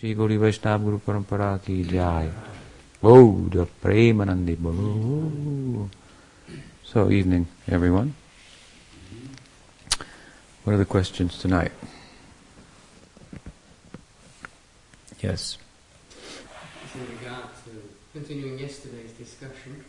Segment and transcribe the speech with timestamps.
[0.00, 2.30] Gauri Vaishnava Guru Parampara ki jai.
[3.02, 4.56] Oh, the Premanandi.
[4.64, 5.88] Oh.
[6.84, 8.14] So, evening, everyone.
[10.62, 11.72] What are the questions tonight?
[15.20, 15.58] Yes.
[16.94, 17.70] In regard to
[18.12, 19.84] continuing yesterday's discussion,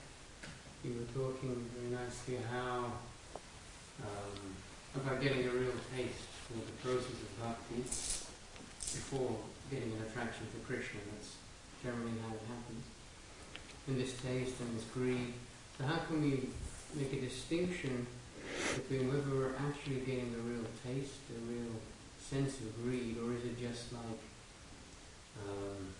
[0.84, 2.94] you were talking very nicely how
[4.02, 4.56] um,
[4.96, 9.38] about getting a real taste for the process of bhakti before
[9.70, 11.00] getting an attraction for Krishna.
[11.14, 11.38] That's
[11.84, 12.84] generally how it happens.
[13.88, 15.34] And this taste and this greed.
[15.78, 16.50] So how can we
[16.96, 18.06] make a distinction
[18.76, 21.78] between whether we're actually getting a real taste, a real
[22.20, 24.22] sense of greed, or is it just like,
[25.46, 25.94] um,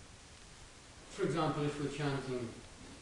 [1.10, 2.48] for example, if we're chanting,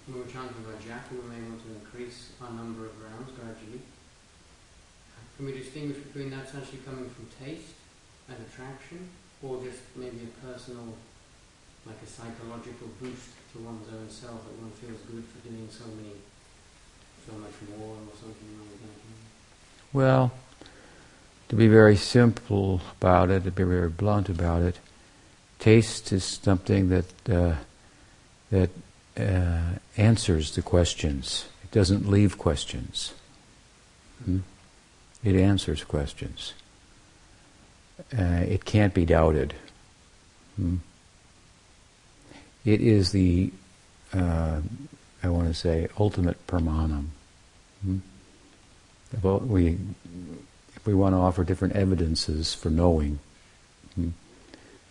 [0.07, 3.81] when we're chanting japa, we may want to increase our number of rounds gradually.
[5.37, 7.75] Can we distinguish between that's actually coming from taste
[8.29, 9.09] and attraction,
[9.43, 10.95] or just maybe a personal,
[11.87, 15.85] like a psychological boost to one's own self that one feels good for doing so
[15.97, 16.15] many,
[17.27, 18.99] so much more or something like that?
[19.93, 20.33] Well,
[21.49, 24.79] to be very simple about it, to be very blunt about it,
[25.59, 27.55] taste is something that uh,
[28.51, 28.71] that
[29.19, 31.47] uh, answers the questions.
[31.65, 33.13] It doesn't leave questions.
[34.25, 34.39] Hmm?
[35.25, 36.55] It answers questions.
[37.99, 39.55] Uh, it can't be doubted.
[40.57, 40.77] Hmm?
[42.65, 43.53] It is the,
[44.13, 44.61] uh,
[45.23, 47.07] I want to say, ultimate pramanam.
[47.83, 47.99] Hmm?
[49.23, 49.79] Well, we,
[50.77, 53.19] if we want to offer different evidences for knowing,
[53.95, 54.11] hmm?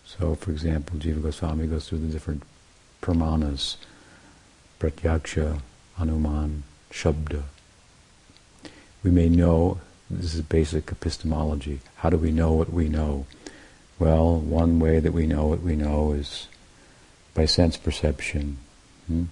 [0.04, 2.42] so for example, Jiva Goswami goes through the different
[3.00, 3.76] pramanas,
[4.80, 5.60] pratyaksha,
[5.98, 7.42] anuman, shabda.
[9.02, 13.26] We may know, this is basic epistemology, how do we know what we know?
[13.98, 16.48] Well, one way that we know what we know is
[17.34, 18.58] by sense perception.
[19.06, 19.24] Hmm?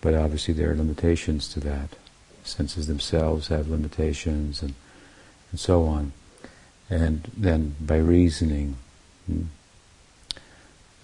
[0.00, 1.96] But obviously there are limitations to that
[2.44, 4.74] senses themselves have limitations and,
[5.50, 6.12] and so on.
[6.90, 8.76] And then by reasoning,
[9.26, 9.44] hmm,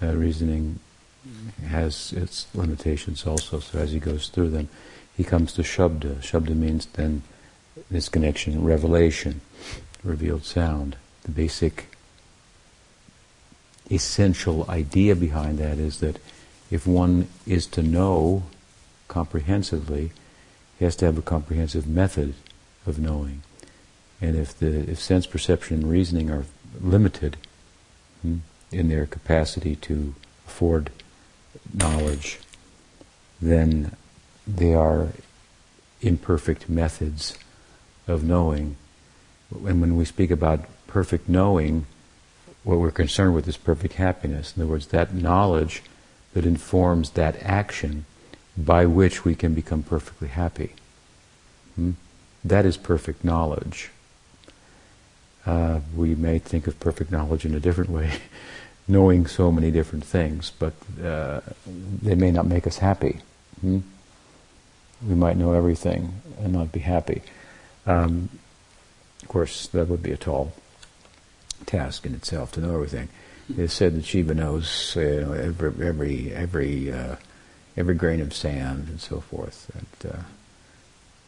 [0.03, 0.79] uh, reasoning
[1.67, 3.61] has its limitations also.
[3.61, 4.69] So as he goes through them,
[5.17, 6.21] he comes to Shabda.
[6.21, 7.23] Shabda means then
[7.91, 9.41] this connection, revelation,
[10.03, 10.97] revealed sound.
[11.23, 11.87] The basic
[13.91, 16.19] essential idea behind that is that
[16.71, 18.45] if one is to know
[19.09, 20.13] comprehensively,
[20.79, 22.35] he has to have a comprehensive method
[22.87, 23.43] of knowing.
[24.21, 26.45] And if the if sense perception and reasoning are
[26.81, 27.37] limited
[28.23, 28.39] hmm,
[28.71, 30.15] in their capacity to
[30.47, 30.91] afford
[31.75, 32.39] knowledge,
[33.43, 33.97] then
[34.47, 35.09] they are
[36.01, 37.37] imperfect methods
[38.11, 38.77] of knowing.
[39.51, 41.87] And when we speak about perfect knowing,
[42.65, 44.55] what we're concerned with is perfect happiness.
[44.57, 45.83] In other words, that knowledge
[46.35, 48.05] that informs that action
[48.57, 50.75] by which we can become perfectly happy.
[51.77, 51.93] Hmm?
[52.45, 53.91] That is perfect knowledge.
[55.47, 58.13] Uh, we may think of perfect knowledge in a different way,
[58.89, 63.21] knowing so many different things, but uh, they may not make us happy.
[63.61, 63.79] Hmm?
[65.07, 67.23] We might know everything and not be happy.
[67.87, 68.29] Um,
[69.23, 70.53] of course, that would be a tall
[71.67, 73.09] task in itself to know everything.
[73.57, 77.17] It's said that Shiva knows you know, every every every uh,
[77.77, 79.71] every grain of sand and so forth.
[79.75, 80.23] And, uh,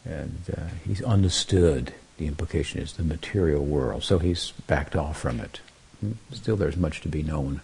[0.05, 1.95] and uh, he's understood.
[2.19, 5.61] The implication is the material world, so he's backed off from it.
[6.01, 6.13] Hmm?
[6.31, 7.63] Still, there's much to be known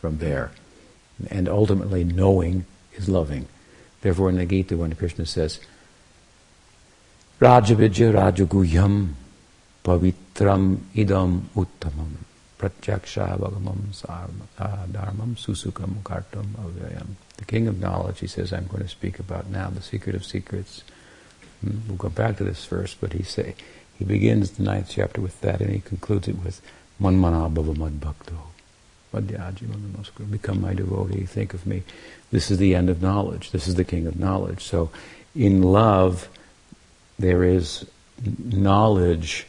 [0.00, 0.50] from there,
[1.30, 2.64] and ultimately, knowing
[2.94, 3.46] is loving.
[4.00, 5.60] Therefore, in the Gita, when Krishna says,
[7.40, 9.14] "Rajavidya Rajaguhyam
[9.82, 12.16] Pavitram Idam Uttamam
[12.58, 13.94] Pratyaksha Bhagamam
[14.92, 17.06] Dharmam Susukam Kartam Avyayam.
[17.38, 20.26] The king of knowledge, he says, I'm going to speak about now the secret of
[20.26, 20.84] secrets.
[21.62, 23.54] Hmm, we'll go back to this verse, but he say
[23.98, 26.60] he begins the ninth chapter with that, and he concludes it with
[27.00, 28.36] Manmana Bhava Mad Bhakto.
[30.30, 31.84] Become my devotee, think of me.
[32.30, 33.50] This is the end of knowledge.
[33.50, 34.62] This is the king of knowledge.
[34.62, 34.90] So,
[35.34, 36.28] in love,
[37.20, 37.86] there is
[38.24, 39.46] knowledge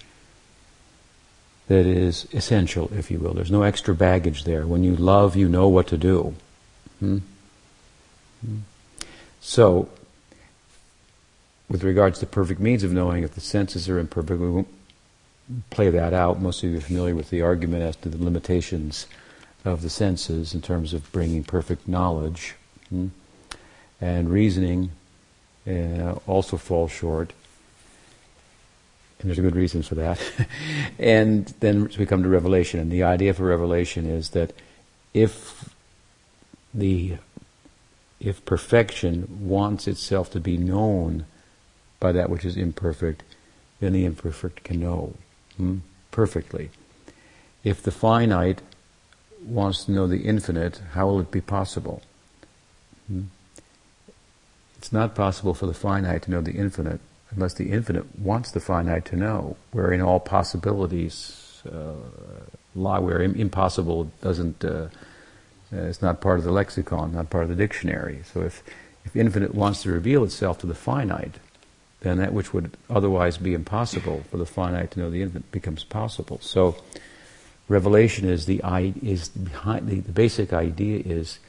[1.68, 3.34] that is essential, if you will.
[3.34, 4.68] There's no extra baggage there.
[4.68, 6.36] When you love, you know what to do.
[7.00, 7.20] Hmm?
[8.46, 8.58] Hmm.
[9.40, 9.90] So,
[11.70, 14.68] with regards to perfect means of knowing, if the senses are imperfect, we won't
[15.70, 16.42] play that out.
[16.42, 19.08] Most of you are familiar with the argument as to the limitations
[19.64, 22.56] of the senses in terms of bringing perfect knowledge.
[22.90, 23.08] Hmm?
[24.02, 24.92] And reasoning
[25.66, 27.34] uh, also falls short
[29.22, 30.20] and there's a good reason for that.
[31.00, 34.54] and then we come to revelation, and the idea for revelation is that
[35.14, 35.74] if
[36.74, 37.18] the
[38.20, 41.26] if perfection wants itself to be known
[42.00, 43.24] by that which is imperfect,
[43.80, 45.14] then the imperfect can know
[45.58, 45.80] hmm,
[46.12, 46.70] perfectly.
[47.64, 48.62] If the finite
[49.44, 52.02] wants to know the infinite, how will it be possible?
[53.08, 53.24] Hmm?
[54.78, 57.02] It's not possible for the finite to know the infinite
[57.32, 61.94] unless the infinite wants the finite to know, wherein all possibilities uh,
[62.76, 64.88] lie, where impossible doesn't, uh,
[65.74, 68.22] uh, it's not part of the lexicon, not part of the dictionary.
[68.34, 68.64] So if,
[69.06, 71.36] if infinite wants to reveal itself to the finite,
[72.02, 75.84] then that which would otherwise be impossible for the finite to know the infinite becomes
[75.84, 76.40] possible.
[76.42, 76.76] So
[77.68, 78.62] revelation is the
[79.02, 81.40] is behind the, the basic idea is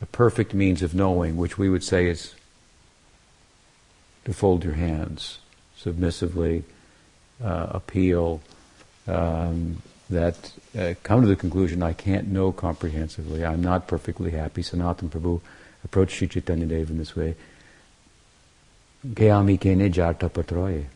[0.00, 2.34] a perfect means of knowing, which we would say is
[4.26, 5.38] to fold your hands
[5.76, 6.64] submissively,
[7.42, 8.40] uh, appeal,
[9.06, 9.80] um,
[10.10, 14.62] that uh, come to the conclusion I can't know comprehensively, I'm not perfectly happy.
[14.62, 15.40] Sanatana Prabhu
[15.84, 17.36] approached Sri Chaitanya Dev in this way.
[19.06, 20.86] Gayami kene patroye.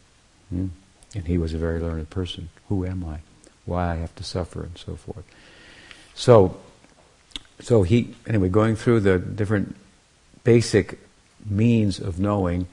[0.49, 0.67] Hmm?
[1.15, 2.49] And he was a very learned person.
[2.69, 3.19] Who am I?
[3.65, 5.25] Why I have to suffer and so forth.
[6.15, 6.57] So,
[7.61, 9.77] so he, anyway, going through the different
[10.43, 10.99] basic
[11.49, 12.67] means of knowing,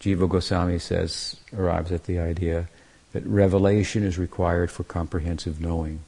[0.00, 2.68] Jiva Goswami says, arrives at the idea
[3.12, 6.00] that revelation is required for comprehensive knowing.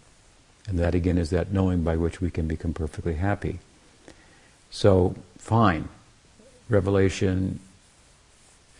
[0.66, 3.58] And that again is that knowing by which we can become perfectly happy.
[4.70, 5.88] So, fine.
[6.68, 7.60] Revelation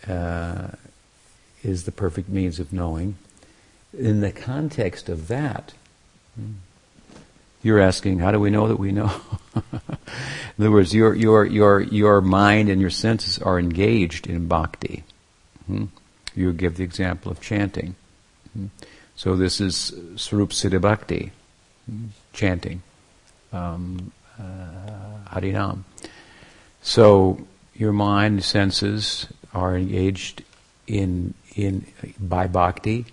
[0.07, 0.69] uh,
[1.63, 3.15] is the perfect means of knowing.
[3.97, 5.73] In the context of that,
[7.63, 9.11] you're asking, how do we know that we know?
[9.55, 9.61] in
[10.59, 15.03] other words, your, your, your, your mind and your senses are engaged in bhakti.
[15.65, 15.85] Hmm?
[16.35, 17.95] You give the example of chanting.
[18.53, 18.67] Hmm?
[19.15, 21.31] So this is Swarup Siddha Bhakti,
[21.89, 22.07] hmm?
[22.33, 22.83] chanting,
[23.53, 25.83] um, uh, Harinam.
[26.81, 30.43] So your mind, senses are engaged
[30.85, 31.85] in in
[32.19, 33.05] by bhakti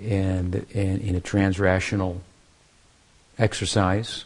[0.00, 2.20] and, and in a transrational
[3.38, 4.24] exercise,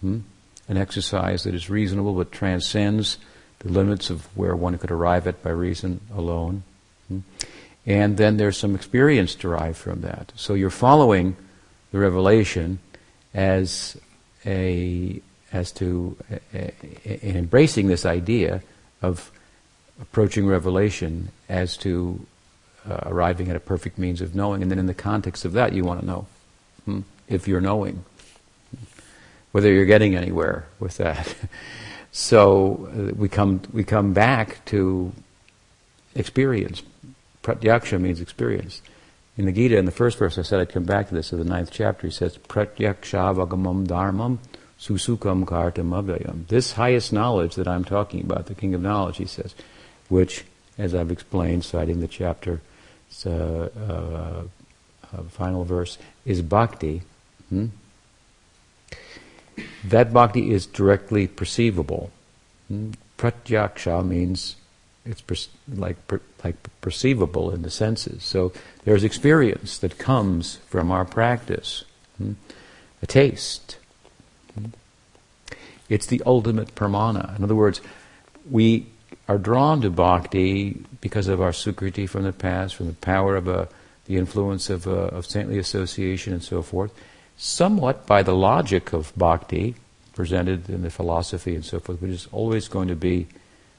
[0.00, 0.20] hmm?
[0.68, 3.18] an exercise that is reasonable but transcends
[3.60, 6.62] the limits of where one could arrive at by reason alone.
[7.08, 7.20] Hmm?
[7.86, 10.32] And then there's some experience derived from that.
[10.36, 11.36] So you're following
[11.92, 12.78] the revelation
[13.34, 13.96] as
[14.46, 15.20] a
[15.52, 16.16] as to
[17.04, 18.62] in embracing this idea
[19.02, 19.30] of
[20.00, 22.26] approaching revelation as to
[22.88, 25.72] uh, arriving at a perfect means of knowing, and then in the context of that,
[25.72, 26.26] you want to know
[26.84, 28.04] hmm, if you're knowing,
[29.54, 31.32] whether you're getting anywhere with that.
[32.10, 35.12] so uh, we come we come back to
[36.16, 36.82] experience.
[37.44, 38.82] Pratyaksha means experience.
[39.36, 41.32] In the Gita, in the first verse, I said I'd come back to this.
[41.32, 44.38] In the ninth chapter, he says, Pratyaksha vagamam dharmam
[44.76, 46.48] susukam kartam abhyayam.
[46.48, 49.54] This highest knowledge that I'm talking about, the king of knowledge, he says,
[50.08, 50.44] which,
[50.78, 52.60] as I've explained, citing the chapter,
[53.24, 54.42] uh, uh,
[55.28, 57.02] final verse, is bhakti.
[57.50, 57.66] Hmm?
[59.84, 62.10] That bhakti is directly perceivable.
[63.18, 64.56] Pratyaksha means
[65.04, 65.34] it's per-
[65.68, 68.24] like per- like perceivable in the senses.
[68.24, 68.52] So
[68.84, 71.84] there's experience that comes from our practice,
[72.18, 72.32] hmm?
[73.02, 73.78] a taste.
[75.88, 77.36] It's the ultimate pramana.
[77.36, 77.80] In other words,
[78.50, 78.86] we
[79.28, 83.48] are drawn to bhakti because of our sukriti from the past, from the power of
[83.48, 83.66] a, uh,
[84.06, 86.92] the influence of, uh, of saintly association and so forth,
[87.36, 89.74] somewhat by the logic of bhakti
[90.14, 93.26] presented in the philosophy and so forth, which is always going to be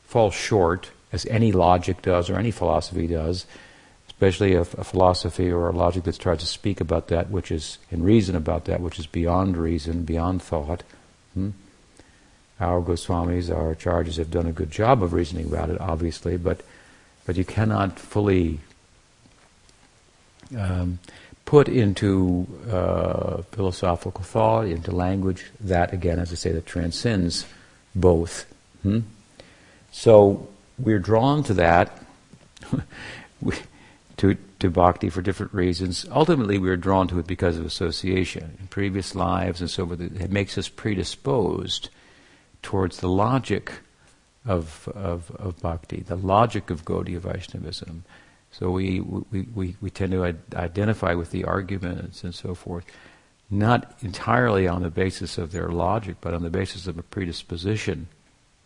[0.04, 3.46] fall short, as any logic does or any philosophy does,
[4.08, 7.78] especially a, a philosophy or a logic that tries to speak about that which is,
[7.90, 10.84] and reason about that which is beyond reason, beyond thought.
[11.34, 11.52] Hmm?
[12.60, 16.62] our Goswamis, our acharyas have done a good job of reasoning about it, obviously, but
[17.26, 18.60] but you cannot fully
[20.58, 21.00] um,
[21.46, 27.46] put into uh, philosophical thought, into language, that again, as I say, that transcends
[27.94, 28.46] both.
[28.82, 29.02] Hmm?
[29.92, 30.48] So
[30.78, 32.02] we're drawn to that,
[34.18, 36.06] to, to bhakti for different reasons.
[36.12, 40.02] Ultimately, we're drawn to it because of association in previous lives and so forth.
[40.02, 41.90] It makes us predisposed
[42.62, 43.72] towards the logic
[44.46, 48.04] of, of, of bhakti, the logic of Gaudiya Vaishnavism.
[48.58, 52.86] So we, we, we, we tend to identify with the arguments and so forth,
[53.50, 58.08] not entirely on the basis of their logic, but on the basis of a predisposition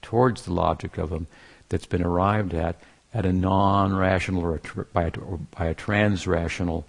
[0.04, 1.26] towards the logic of them
[1.70, 2.76] that's been arrived at
[3.12, 6.86] at a non-rational or, a tr- by, a, or by a trans-rational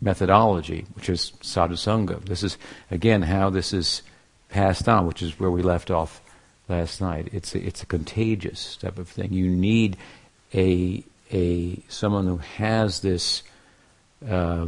[0.00, 2.24] methodology, which is sadhusanga.
[2.24, 2.58] This is,
[2.90, 4.02] again, how this is
[4.48, 6.20] passed on, which is where we left off
[6.68, 7.28] last night.
[7.32, 9.32] It's a, it's a contagious type of thing.
[9.32, 9.96] You need
[10.52, 13.42] a a someone who has this
[14.28, 14.66] uh,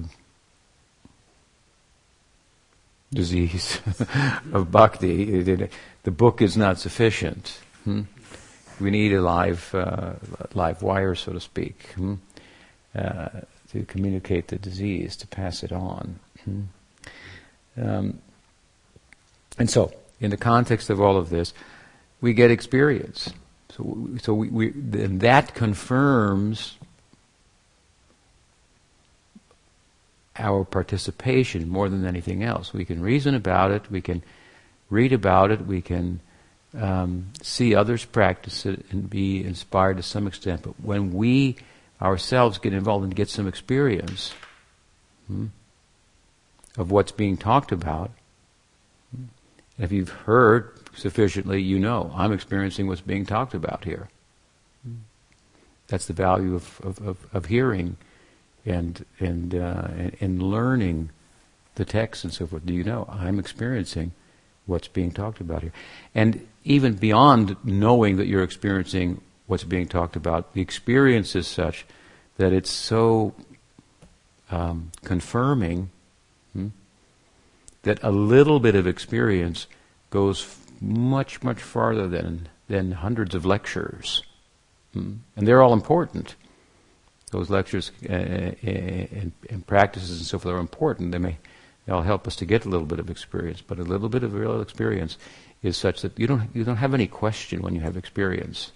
[3.13, 3.81] disease
[4.53, 5.43] of bhakti.
[6.03, 7.61] The book is not sufficient.
[7.85, 8.03] Hmm?
[8.81, 10.15] We need a live uh,
[10.55, 12.15] live wire, so to speak, hmm?
[12.95, 13.29] uh,
[13.71, 16.19] to communicate the disease, to pass it on.
[16.45, 16.63] Hmm?
[17.77, 18.19] Um,
[19.59, 21.53] and so, in the context of all of this,
[22.21, 23.33] we get experience.
[23.77, 26.77] So, so we, we and that confirms
[30.39, 32.73] our participation more than anything else.
[32.73, 34.23] We can reason about it, we can
[34.91, 36.21] read about it, we can
[36.79, 40.63] um, see others practice it and be inspired to some extent.
[40.63, 41.57] But when we
[42.01, 44.35] ourselves get involved and get some experience
[45.27, 45.47] hmm,
[46.77, 48.11] of what's being talked about,
[49.15, 49.25] hmm,
[49.79, 54.09] if you've heard sufficiently, you know, I'm experiencing what's being talked about here.
[55.89, 57.97] That's the value of, of, of, of hearing
[58.65, 59.89] and, and, uh,
[60.21, 61.11] and learning
[61.75, 62.65] the text and so forth.
[62.65, 63.07] Do you know?
[63.11, 64.13] I'm experiencing
[64.67, 65.73] what's being talked about here.
[66.15, 71.85] And even beyond knowing that you're experiencing what's being talked about, the experience is such
[72.37, 73.35] that it's so
[74.51, 75.91] um, confirming
[76.53, 76.69] hmm,
[77.83, 79.67] that a little bit of experience
[80.11, 80.41] goes
[80.83, 84.23] much, much farther than, than hundreds of lectures.
[84.93, 85.15] Hmm?
[85.37, 86.35] And they're all important.
[87.31, 88.17] Those lectures uh, uh,
[88.63, 91.13] and, and, practices and so forth are important.
[91.13, 91.39] They may
[91.87, 94.35] they'll help us to get a little bit of experience, but a little bit of
[94.35, 95.17] real experience
[95.63, 98.73] is such that you don't you don't have any question when you have experience.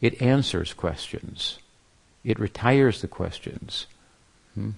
[0.00, 1.60] It answers questions.
[2.24, 3.86] It retires the questions.
[4.54, 4.70] Hmm?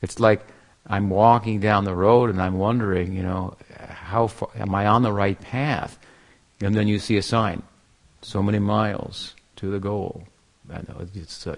[0.00, 0.46] It's like
[0.88, 5.02] I'm walking down the road and I'm wondering, you know, how far, am I on
[5.02, 5.98] the right path?
[6.60, 7.62] And then you see a sign,
[8.22, 10.24] so many miles to the goal.
[10.72, 11.56] I know it's uh,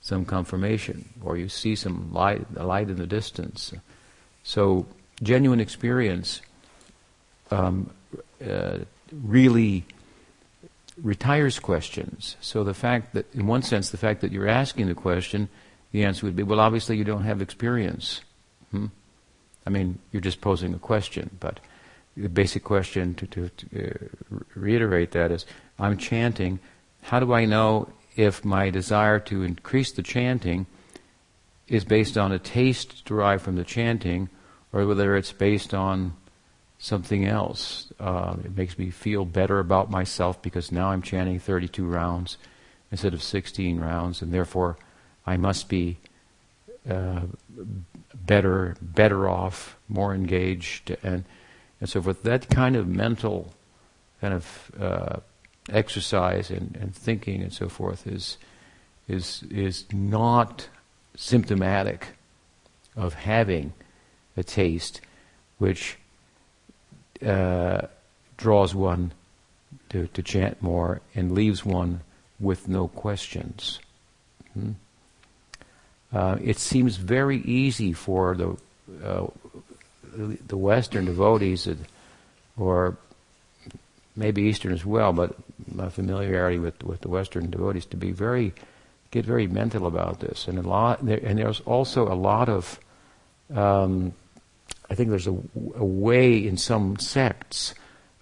[0.00, 3.72] some confirmation, or you see some light, a light in the distance.
[4.42, 4.86] So
[5.22, 6.40] genuine experience
[7.50, 7.90] um,
[8.44, 8.78] uh,
[9.12, 9.84] really
[11.02, 12.36] retires questions.
[12.40, 15.48] So the fact that, in one sense, the fact that you're asking the question,
[15.92, 18.20] the answer would be, well, obviously you don't have experience.
[18.70, 18.86] Hmm?
[19.66, 21.60] I mean, you're just posing a question, but
[22.16, 25.46] the basic question to, to, to uh, reiterate that is,
[25.78, 26.58] I'm chanting.
[27.02, 30.66] How do I know if my desire to increase the chanting
[31.68, 34.30] is based on a taste derived from the chanting,
[34.72, 36.14] or whether it's based on
[36.78, 37.92] something else?
[38.00, 42.38] Uh, it makes me feel better about myself because now I'm chanting 32 rounds
[42.90, 44.76] instead of 16 rounds, and therefore
[45.26, 45.98] I must be
[46.88, 47.20] uh,
[48.14, 51.24] better, better off, more engaged, and
[51.80, 52.22] and so forth.
[52.22, 53.52] That kind of mental
[54.20, 55.20] kind of uh,
[55.70, 58.36] exercise and, and thinking and so forth is
[59.06, 60.68] is is not
[61.16, 62.08] symptomatic
[62.96, 63.72] of having
[64.36, 65.00] a taste
[65.58, 65.98] which
[67.24, 67.82] uh,
[68.36, 69.12] draws one
[69.88, 72.00] to, to chant more and leaves one
[72.38, 73.80] with no questions.
[74.54, 74.72] Hmm?
[76.12, 78.56] Uh, it seems very easy for the
[79.04, 79.26] uh,
[80.46, 81.68] the Western devotees,
[82.56, 82.96] or
[84.16, 85.36] maybe Eastern as well, but
[85.72, 88.52] my familiarity with, with the Western devotees to be very
[89.10, 92.78] get very mental about this, and a lot, and there's also a lot of,
[93.54, 94.12] um,
[94.90, 95.38] I think there's a,
[95.76, 97.72] a, way in some sects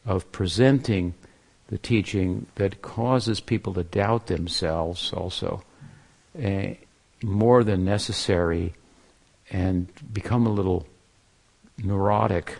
[0.04, 1.14] of presenting
[1.68, 5.64] the teaching that causes people to doubt themselves also,
[6.40, 6.68] uh,
[7.26, 8.72] more than necessary,
[9.50, 10.86] and become a little
[11.82, 12.58] neurotic,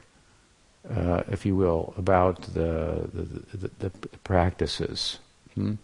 [0.90, 5.18] uh, if you will, about the, the, the, the practices.
[5.54, 5.74] Hmm?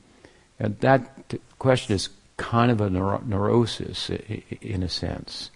[0.59, 4.11] And that question is kind of a neuro- neurosis
[4.61, 5.51] in a sense.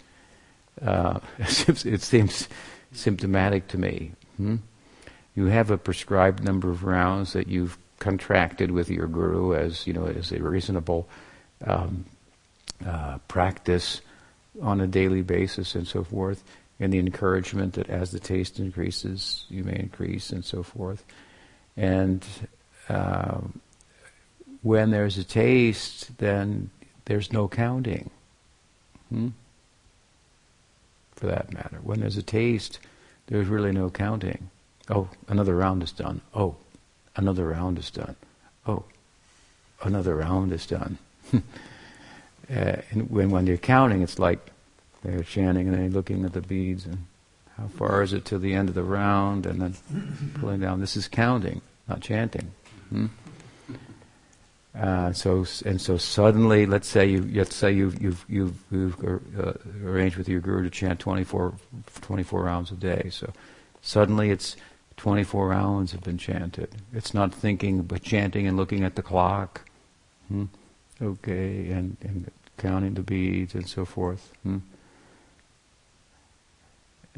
[0.81, 2.47] Uh, it seems
[2.93, 4.13] symptomatic to me.
[4.37, 4.57] Hmm?
[5.35, 9.91] You have a prescribed number of rounds that you've contracted with your guru as you
[9.91, 11.09] know as a reasonable
[11.65, 12.05] um,
[12.85, 14.01] uh, practice
[14.61, 16.43] on a daily basis and so forth
[16.79, 21.03] and the encouragement that as the taste increases, you may increase and so forth.
[21.75, 22.25] And
[22.87, 23.39] uh,
[24.61, 26.69] when there's a taste, then
[27.05, 28.09] there's no counting.
[29.09, 29.29] Hmm?
[31.15, 31.79] For that matter.
[31.81, 32.79] When there's a taste,
[33.25, 34.51] there's really no counting.
[34.89, 36.21] Oh, another round is done.
[36.33, 36.55] Oh,
[37.15, 38.15] another round is done.
[38.67, 38.83] Oh,
[39.81, 40.99] another round is done.
[42.49, 44.51] uh, and when, when you're counting, it's like
[45.03, 47.05] they're chanting and they're looking at the beads and
[47.57, 49.75] how far is it to the end of the round and then
[50.35, 50.79] pulling down.
[50.79, 51.61] This is counting.
[51.87, 52.51] not chanting.
[52.89, 53.07] Hmm?
[54.79, 59.53] Uh, so and so suddenly, let's say you let's say you've you've you've, you've uh,
[59.83, 61.55] arranged with your guru to chant 24,
[62.01, 63.09] 24 rounds a day.
[63.11, 63.33] So
[63.81, 64.55] suddenly it's
[64.97, 66.69] 24 rounds have been chanted.
[66.93, 69.61] It's not thinking but chanting and looking at the clock.
[70.27, 70.45] Hmm?
[71.01, 74.33] Okay, and, and counting the beads and so forth.
[74.43, 74.57] Hmm?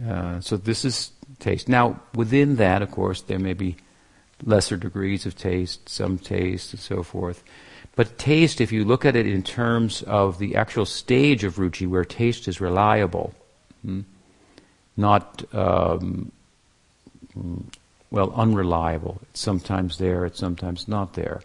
[0.07, 1.67] Uh, so this is taste.
[1.67, 3.75] Now, within that, of course, there may be
[4.43, 7.43] lesser degrees of taste, some taste, and so forth.
[7.95, 11.87] But taste, if you look at it in terms of the actual stage of ruchi,
[11.87, 13.33] where taste is reliable,
[13.83, 14.01] hmm,
[14.95, 16.31] not um,
[18.11, 19.19] well unreliable.
[19.23, 21.41] It's sometimes there, it's sometimes not there.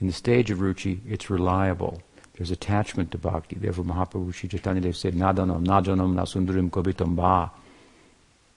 [0.00, 2.02] In the stage of ruchi, it's reliable.
[2.36, 3.56] There's attachment to bhakti.
[3.56, 7.50] Therefore, Mahaprabhu Sri Chaitanya Dev said, Nadanam, najanam, nasundarim, kobitam ba.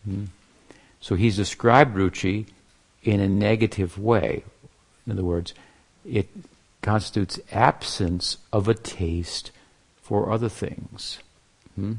[0.04, 0.26] Hmm?
[1.00, 2.48] So he's described ruchi
[3.04, 4.44] in a negative way.
[5.06, 5.54] In other words,
[6.06, 6.28] it
[6.82, 9.52] constitutes absence of a taste
[10.02, 11.20] for other things.
[11.76, 11.94] Hmm?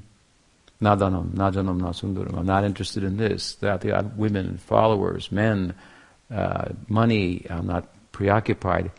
[0.82, 2.38] Nadanam, najanam, nasundaram.
[2.38, 5.75] I'm not interested in this, that, the women, followers, men,
[6.30, 7.46] uh, money.
[7.49, 8.90] I'm not preoccupied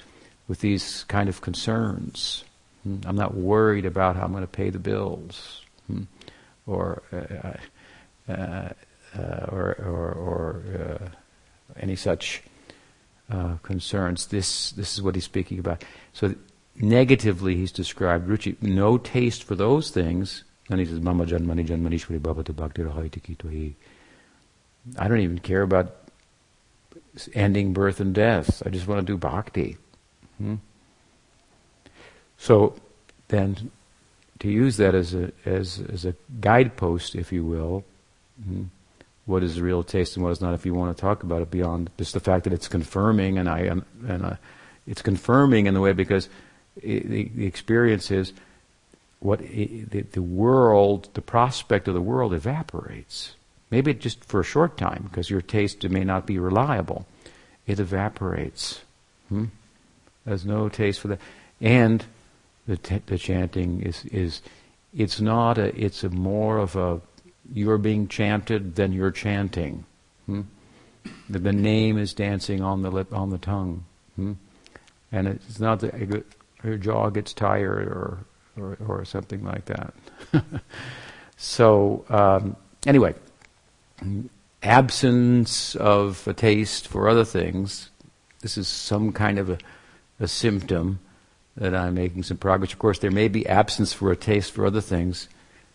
[0.48, 2.44] with these kind of concerns.
[2.84, 2.98] Hmm?
[3.06, 6.04] I'm not worried about how I'm going to pay the bills, hmm?
[6.66, 8.70] or uh, uh,
[9.18, 11.08] uh, or or, or uh,
[11.80, 12.44] any such
[13.30, 14.28] uh, concerns.
[14.28, 15.84] This this is what he's speaking about.
[16.14, 16.36] So
[16.76, 20.44] negatively, he's described ruchi, no taste for those things.
[20.70, 23.76] Then he says, "Mama janmani janmanishwari bhavatu bhakti
[24.98, 25.96] I don't even care about
[27.34, 28.64] ending birth and death.
[28.66, 29.78] I just want to do bhakti.
[30.38, 30.56] Hmm?
[32.42, 32.76] So
[33.28, 33.72] then,
[34.40, 37.86] to use that as a as as a guidepost, if you will.
[38.44, 38.64] Hmm?
[39.26, 41.52] what is real taste and what is not if you want to talk about it
[41.52, 44.36] beyond just the fact that it's confirming and I am and uh,
[44.88, 46.28] it's confirming in the way because
[46.82, 48.34] it, the, the experience is
[49.20, 53.36] what it, the, the world the prospect of the world evaporates
[53.70, 57.06] maybe just for a short time because your taste may not be reliable
[57.68, 58.82] it evaporates
[59.30, 59.46] hmm?
[60.26, 61.20] there's no taste for that
[61.62, 62.06] and
[62.68, 64.42] the, t- the chanting is is
[64.94, 67.02] it's not a it's a more of a
[67.54, 69.86] you're being chanted, than you're chanting.
[70.26, 70.42] Hmm?
[71.30, 74.34] The, the, name is dancing on the lip, on the tongue, hmm?
[75.12, 76.24] and it's not that
[76.64, 78.20] your jaw gets tired or
[78.58, 79.94] or, or something like that.
[81.38, 83.16] so um, anyway,
[84.62, 87.90] absence of a taste for other things.
[88.42, 89.58] This is some kind of a,
[90.20, 91.00] a symptom
[91.58, 92.74] that I'm making some progress.
[92.74, 95.28] Of course, there may be absence for a taste for other things,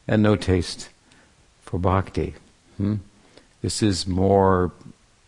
[0.09, 0.89] and no taste
[1.63, 2.35] for bhakti.
[2.77, 2.97] Hmm?
[3.63, 4.73] This is more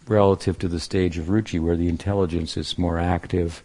[0.06, 3.62] relative to the stage of ruchi, where the intelligence is more active,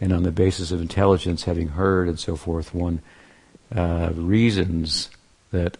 [0.00, 3.00] and on the basis of intelligence, having heard and so forth, one
[3.74, 5.08] uh, reasons
[5.50, 5.78] that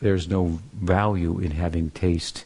[0.00, 2.44] there's no value in having taste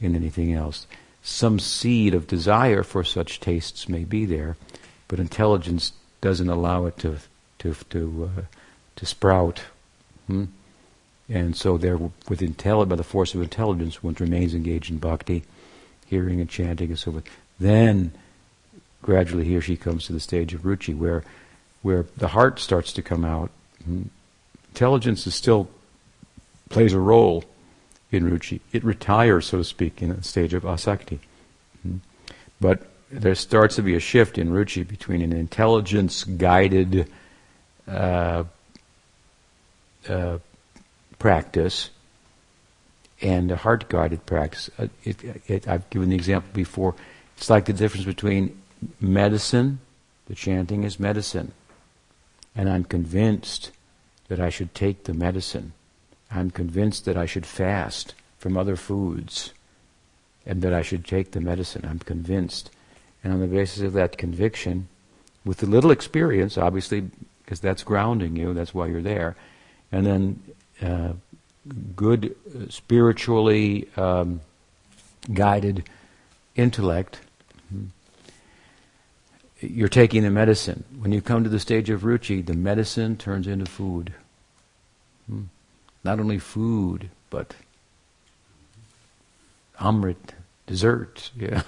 [0.00, 0.86] in anything else.
[1.22, 4.56] Some seed of desire for such tastes may be there,
[5.08, 7.18] but intelligence doesn't allow it to
[7.58, 8.42] to to uh,
[8.96, 9.62] to sprout.
[10.26, 10.44] Hmm?
[11.28, 15.42] And so there, with intelli- by the force of intelligence, one remains engaged in bhakti,
[16.06, 17.24] hearing and chanting and so forth.
[17.58, 18.12] Then,
[19.02, 21.24] gradually, he or she comes to the stage of ruchi, where,
[21.82, 23.50] where the heart starts to come out.
[23.84, 24.02] Hmm.
[24.68, 25.68] Intelligence is still
[26.68, 27.44] plays a role
[28.12, 28.60] in ruchi.
[28.72, 31.18] It retires, so to speak, in a stage of asakti.
[31.82, 31.96] Hmm.
[32.60, 37.10] But there starts to be a shift in ruchi between an intelligence-guided
[37.86, 38.44] uh,
[40.08, 40.38] uh,
[41.18, 41.90] practice
[43.22, 44.70] and a heart guided practice.
[44.78, 46.94] Uh, it, it, I've given the example before.
[47.36, 48.60] It's like the difference between
[49.00, 49.80] medicine,
[50.26, 51.52] the chanting is medicine,
[52.54, 53.70] and I'm convinced
[54.28, 55.72] that I should take the medicine.
[56.30, 59.52] I'm convinced that I should fast from other foods
[60.44, 61.84] and that I should take the medicine.
[61.88, 62.70] I'm convinced.
[63.26, 64.86] And on the basis of that conviction,
[65.44, 67.10] with a little experience, obviously,
[67.42, 69.34] because that's grounding you, that's why you're there,
[69.90, 70.42] and then
[70.80, 71.14] uh,
[71.96, 74.42] good uh, spiritually um,
[75.34, 75.88] guided
[76.54, 77.18] intellect,
[79.58, 80.84] you're taking the medicine.
[80.96, 84.14] When you come to the stage of ruchi, the medicine turns into food.
[85.28, 85.46] Hmm.
[86.04, 87.56] Not only food, but
[89.80, 90.35] amrit,
[90.66, 91.30] dessert.
[91.38, 91.62] Yeah.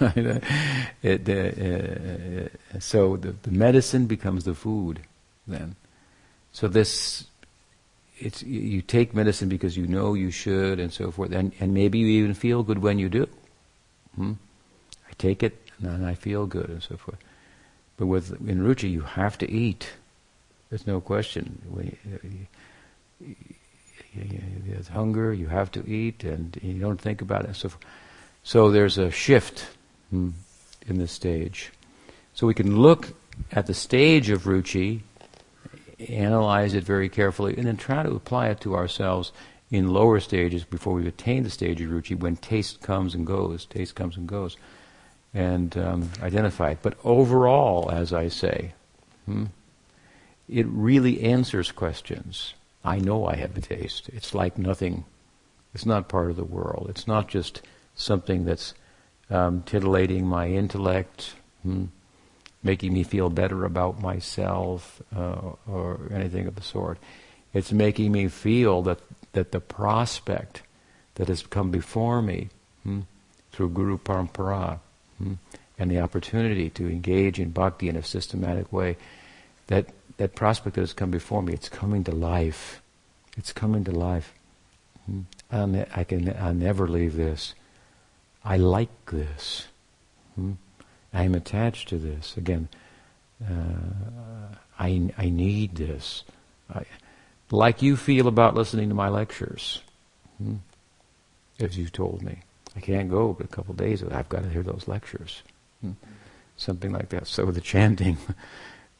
[1.01, 5.01] it, uh, uh, so the, the medicine becomes the food
[5.47, 5.75] then.
[6.51, 7.25] So this
[8.19, 11.99] it's you take medicine because you know you should and so forth, and, and maybe
[11.99, 13.27] you even feel good when you do.
[14.15, 14.33] Hmm?
[15.07, 17.17] I take it, and I feel good and so forth.
[17.97, 19.91] But with in ruchi, you have to eat.
[20.69, 21.61] There's no question.
[24.15, 25.33] There's hunger.
[25.33, 27.55] You have to eat, and you don't think about it.
[27.55, 27.71] So,
[28.49, 29.67] so there's a shift
[30.09, 30.31] hmm,
[30.87, 31.71] in the stage.
[32.33, 33.09] So we can look
[33.51, 35.01] at the stage of ruchi,
[36.09, 39.31] analyze it very carefully, and then try to apply it to ourselves
[39.69, 43.67] in lower stages before we've attained the stage of ruchi when taste comes and goes,
[43.67, 44.57] taste comes and goes,
[45.31, 46.79] and um, identify it.
[46.81, 48.73] But overall, as I say,
[49.27, 49.45] hmm,
[50.47, 52.55] it really answers questions.
[52.83, 54.09] I know I have a taste.
[54.09, 55.05] It's like nothing.
[55.75, 56.87] It's not part of the world.
[56.89, 57.61] It's not just
[57.99, 58.73] something that's
[59.29, 61.33] um, titillating my intellect,
[61.63, 61.85] hmm,
[62.63, 66.97] making me feel better about myself, uh, or anything of the sort.
[67.53, 68.99] It's making me feel that
[69.33, 70.63] that the prospect
[71.15, 72.49] that has come before me
[72.83, 73.01] hmm,
[73.51, 74.79] through Guru Parampara
[75.17, 75.33] hmm,
[75.77, 78.97] and the opportunity to engage in bhakti in a systematic way,
[79.67, 82.81] that, that prospect that has come before me, it's coming to life.
[83.37, 84.33] It's coming to life.
[85.05, 85.21] Hmm.
[85.51, 87.53] Ne- I can, I'll never leave this.
[88.49, 89.67] I like this.
[90.33, 90.53] Hmm.
[91.13, 92.35] I am attached to this.
[92.35, 92.67] Again,
[93.47, 96.23] uh, I, I need this.
[96.73, 96.81] I,
[97.51, 99.83] like you feel about listening to my lectures,
[100.39, 100.55] hmm?
[101.59, 102.39] as you told me.
[102.75, 104.03] I can't go but a couple days.
[104.03, 105.43] I've got to hear those lectures.
[105.81, 105.91] Hmm?
[106.57, 107.27] Something like that.
[107.27, 108.17] So the chanting,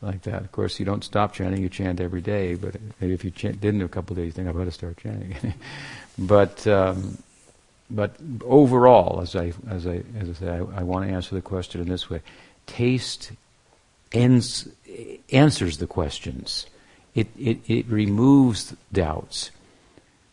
[0.04, 0.44] like that.
[0.44, 1.64] Of course, you don't stop chanting.
[1.64, 2.54] You chant every day.
[2.54, 5.56] But if you didn't a couple days, you think I've got to start chanting.
[6.20, 7.18] but um,
[7.90, 11.42] but overall, as I as I as I say, I, I want to answer the
[11.42, 12.22] question in this way:
[12.66, 13.32] taste
[14.12, 14.68] ends,
[15.32, 16.66] answers the questions
[17.16, 19.52] it, it, it removes doubts.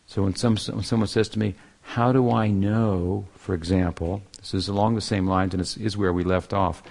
[0.07, 4.53] So when, some, when someone says to me, how do I know, for example, this
[4.53, 6.83] is along the same lines and it is is where we left off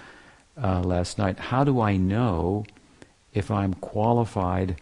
[0.61, 2.65] uh, last night, how do I know
[3.33, 4.77] if I'm qualified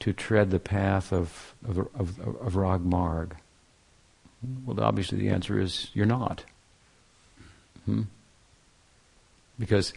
[0.00, 3.36] to tread the path of, of, of, of Rag Marg?
[4.64, 6.44] Well, obviously the answer is you're not.
[7.84, 8.02] Hmm?
[9.58, 9.92] Because,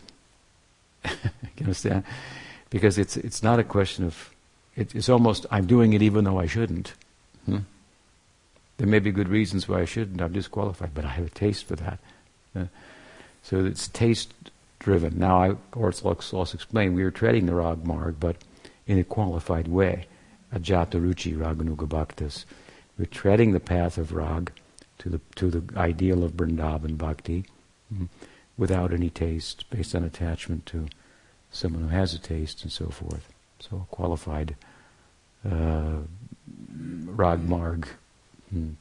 [1.06, 1.12] you
[1.62, 2.03] understand?
[2.69, 4.34] Because it's, it's not a question of
[4.75, 6.93] it, it's almost, I'm doing it even though I shouldn't.
[7.45, 7.60] Hmm?
[8.77, 11.65] There may be good reasons why I shouldn't, I'm disqualified, but I have a taste
[11.65, 11.99] for that.
[12.56, 12.65] Uh,
[13.43, 14.34] so it's taste
[14.79, 15.19] driven.
[15.19, 18.38] Now, I, Orthodox also explained we are treading the rag marg, but
[18.88, 20.08] in a qualified way.
[20.53, 22.45] Ajata ruchi raganuga bhaktas.
[22.97, 24.51] We're treading the path of rag
[24.99, 27.45] to the, to the ideal of Vrindavan bhakti
[27.89, 28.06] hmm,
[28.58, 30.88] without any taste, based on attachment to
[31.51, 33.29] someone who has a taste and so forth
[33.69, 34.56] so qualified
[35.49, 35.99] uh,
[37.06, 37.86] Ragmarg
[38.53, 38.73] mm,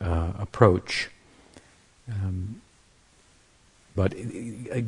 [0.00, 1.10] uh, approach.
[2.10, 2.60] Um,
[3.94, 4.80] but uh,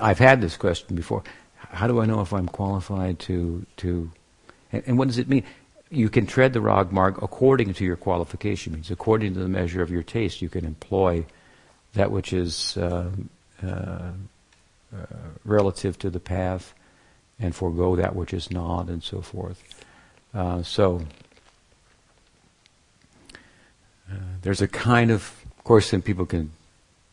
[0.00, 1.22] I've had this question before.
[1.56, 4.10] How do I know if I'm qualified to to?
[4.86, 5.44] And, what does it mean?
[5.90, 8.72] You can tread the Ragmarg according to your qualification.
[8.72, 11.24] Means according to the measure of your taste, you can employ
[11.94, 12.76] that which is.
[12.76, 13.10] Uh,
[13.62, 14.10] uh,
[14.94, 15.04] uh,
[15.44, 16.72] relative to the path
[17.40, 19.62] and forego that which is not and so forth.
[20.32, 21.02] Uh, so
[24.10, 26.52] uh, there's a kind of, of course, then people can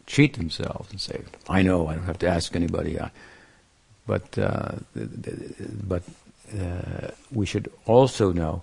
[0.05, 2.99] cheat themselves and say, "I know, I don't have to ask anybody."
[4.05, 6.03] but uh, but
[6.59, 8.61] uh, we should also know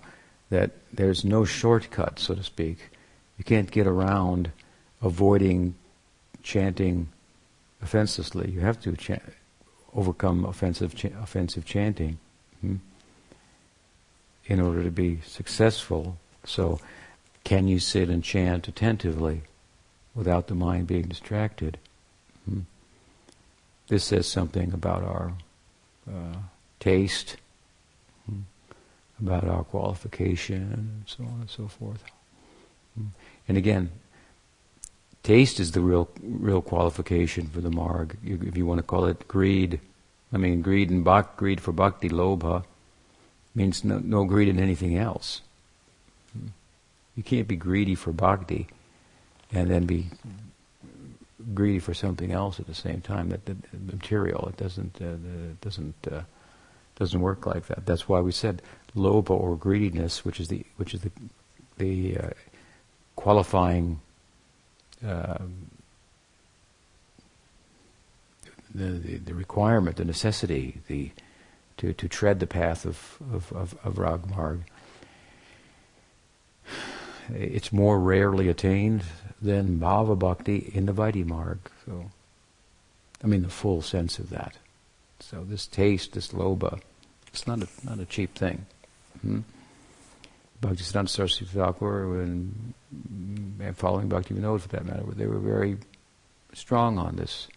[0.49, 2.89] that there's no shortcut, so to speak.
[3.37, 4.51] You can't get around
[5.01, 5.75] avoiding
[6.43, 7.09] chanting
[7.81, 8.51] offenselessly.
[8.51, 9.17] You have to cha-
[9.95, 12.19] overcome offensive cha- offensive chanting
[12.61, 12.75] hmm,
[14.45, 16.17] in order to be successful.
[16.43, 16.79] So,
[17.43, 19.41] can you sit and chant attentively
[20.13, 21.77] without the mind being distracted?
[22.45, 22.61] Hmm.
[23.87, 25.33] This says something about our
[26.07, 26.37] uh,
[26.79, 27.37] taste,
[29.21, 32.03] about our qualification, and so on and so forth.
[32.95, 33.07] Hmm.
[33.47, 33.91] And again,
[35.23, 39.27] Taste is the real real qualification for the marg, if you want to call it
[39.27, 39.79] greed.
[40.33, 42.63] I mean, greed and bhak, greed for bhakti, lobha,
[43.53, 45.41] means no, no greed in anything else.
[47.15, 48.67] You can't be greedy for bhakti
[49.51, 50.07] and then be
[51.53, 53.29] greedy for something else at the same time.
[53.29, 53.55] That, the
[53.91, 55.17] material it doesn't uh,
[55.51, 56.21] it doesn't uh,
[56.95, 57.85] doesn't work like that.
[57.85, 58.63] That's why we said
[58.95, 61.11] lobha or greediness, which is the which is the
[61.77, 62.29] the uh,
[63.15, 63.99] qualifying
[65.07, 65.71] um,
[68.73, 71.11] the, the, the, requirement, the necessity, the
[71.77, 74.61] to, to tread the path of of, of, of Ragmarg
[77.33, 79.03] it's more rarely attained
[79.41, 81.59] than bhava bhakti in the Vaidhi marg.
[81.85, 82.11] So,
[83.23, 84.57] I mean the full sense of that.
[85.19, 86.81] So this taste, this lobha,
[87.27, 88.65] it's not a not a cheap thing.
[89.21, 89.39] Hmm?
[90.61, 92.73] Bhaktisiddhanta Saraswati Thakur and,
[93.59, 95.77] and following Bhakti Vinod for that matter, they were very
[96.53, 97.47] strong on this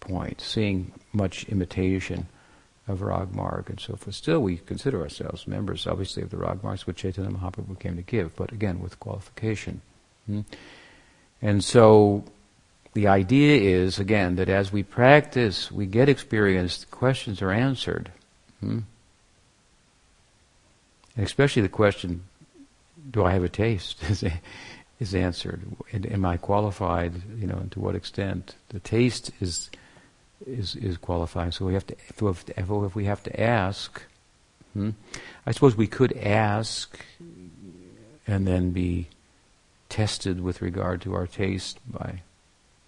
[0.00, 2.26] point, seeing much imitation
[2.88, 4.14] of Ragmarg and so forth.
[4.14, 8.34] Still, we consider ourselves members, obviously, of the Ragmargs which Chaitanya Mahaprabhu came to give,
[8.36, 9.80] but again, with qualification.
[10.26, 10.42] Hmm?
[11.42, 12.24] And so,
[12.94, 18.10] the idea is, again, that as we practice, we get experience, questions are answered.
[18.60, 18.80] Hmm?
[21.16, 22.24] And especially the question,
[23.10, 24.02] do I have a taste,
[25.00, 25.62] is, answered.
[25.92, 28.56] Am I qualified, you know, and to what extent?
[28.68, 29.70] The taste is
[30.46, 31.52] is is qualifying.
[31.52, 34.02] So we have to, if, if we have to ask,
[34.74, 34.90] hmm,
[35.46, 36.98] I suppose we could ask
[38.26, 39.08] and then be
[39.88, 42.22] tested with regard to our taste by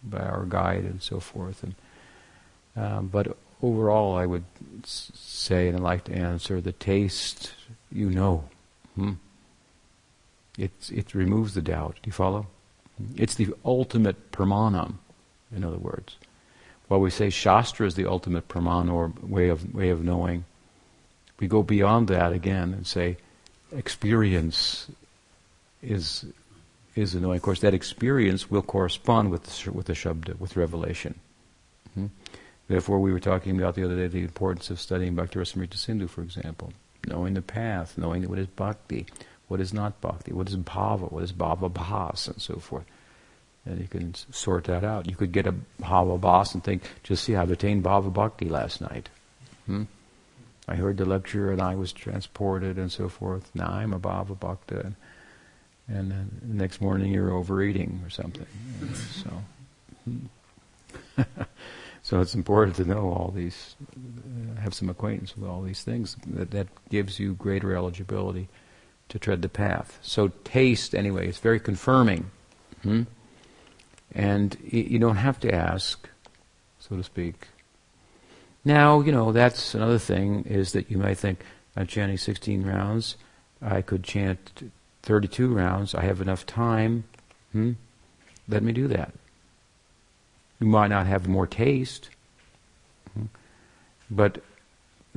[0.02, 1.62] by our guide and so forth.
[1.62, 1.74] And
[2.76, 4.44] um, but overall, I would
[4.84, 7.52] say, and I'd like to answer, the taste,
[7.90, 8.44] you know.
[8.94, 9.12] Hmm?
[10.56, 11.96] It, it removes the doubt.
[12.02, 12.46] Do you follow?
[13.16, 14.94] It's the ultimate pramanam,
[15.54, 16.16] in other words.
[16.88, 20.44] While we say Shastra is the ultimate praman or way of, way of knowing,
[21.38, 23.18] we go beyond that again and say
[23.72, 24.90] experience
[25.82, 26.24] is
[26.96, 27.36] is the knowing.
[27.36, 31.14] Of course, that experience will correspond with the, with the Shabda, with revelation.
[31.90, 32.06] Mm-hmm.
[32.66, 36.08] Therefore, we were talking about the other day the importance of studying Bhakti Rasamrita Sindhu,
[36.08, 36.72] for example.
[37.06, 39.06] Knowing the path, knowing what is bhakti,
[39.46, 42.84] what is not bhakti, what is bhava, what is bhava bhas, and so forth.
[43.64, 45.08] And you can sort that out.
[45.08, 48.80] You could get a bhava bhas and think, just see, I've attained bhava bhakti last
[48.80, 49.08] night.
[49.66, 49.84] Hmm?
[50.66, 53.50] I heard the lecture and I was transported and so forth.
[53.54, 54.80] Now I'm a bhava bhakta.
[54.80, 54.96] And,
[55.86, 58.46] and then the next morning you're overeating or something.
[59.22, 59.30] so.
[60.04, 61.22] Hmm.
[62.08, 63.76] So it's important to know all these,
[64.68, 66.16] have some acquaintance with all these things.
[66.26, 68.48] That, that gives you greater eligibility
[69.08, 69.98] to tread the path.
[70.02, 72.30] So taste, anyway, it's very confirming.
[72.82, 73.04] Hmm?
[74.14, 76.06] And you don't have to ask,
[76.78, 77.48] so to speak.
[78.62, 81.42] Now, you know, that's another thing, is that you might think,
[81.74, 83.16] I'm chanting 16 rounds,
[83.62, 84.70] I could chant
[85.02, 87.04] 32 rounds, I have enough time.
[87.52, 87.72] Hmm?
[88.46, 89.14] Let me do that.
[90.60, 92.10] You might not have more taste,
[93.14, 93.26] hmm?
[94.10, 94.42] but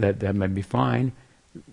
[0.02, 1.12] that, that might be fine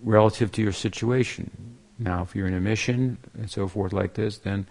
[0.03, 1.77] relative to your situation.
[1.97, 4.67] Now, if you're in a mission and so forth like this, then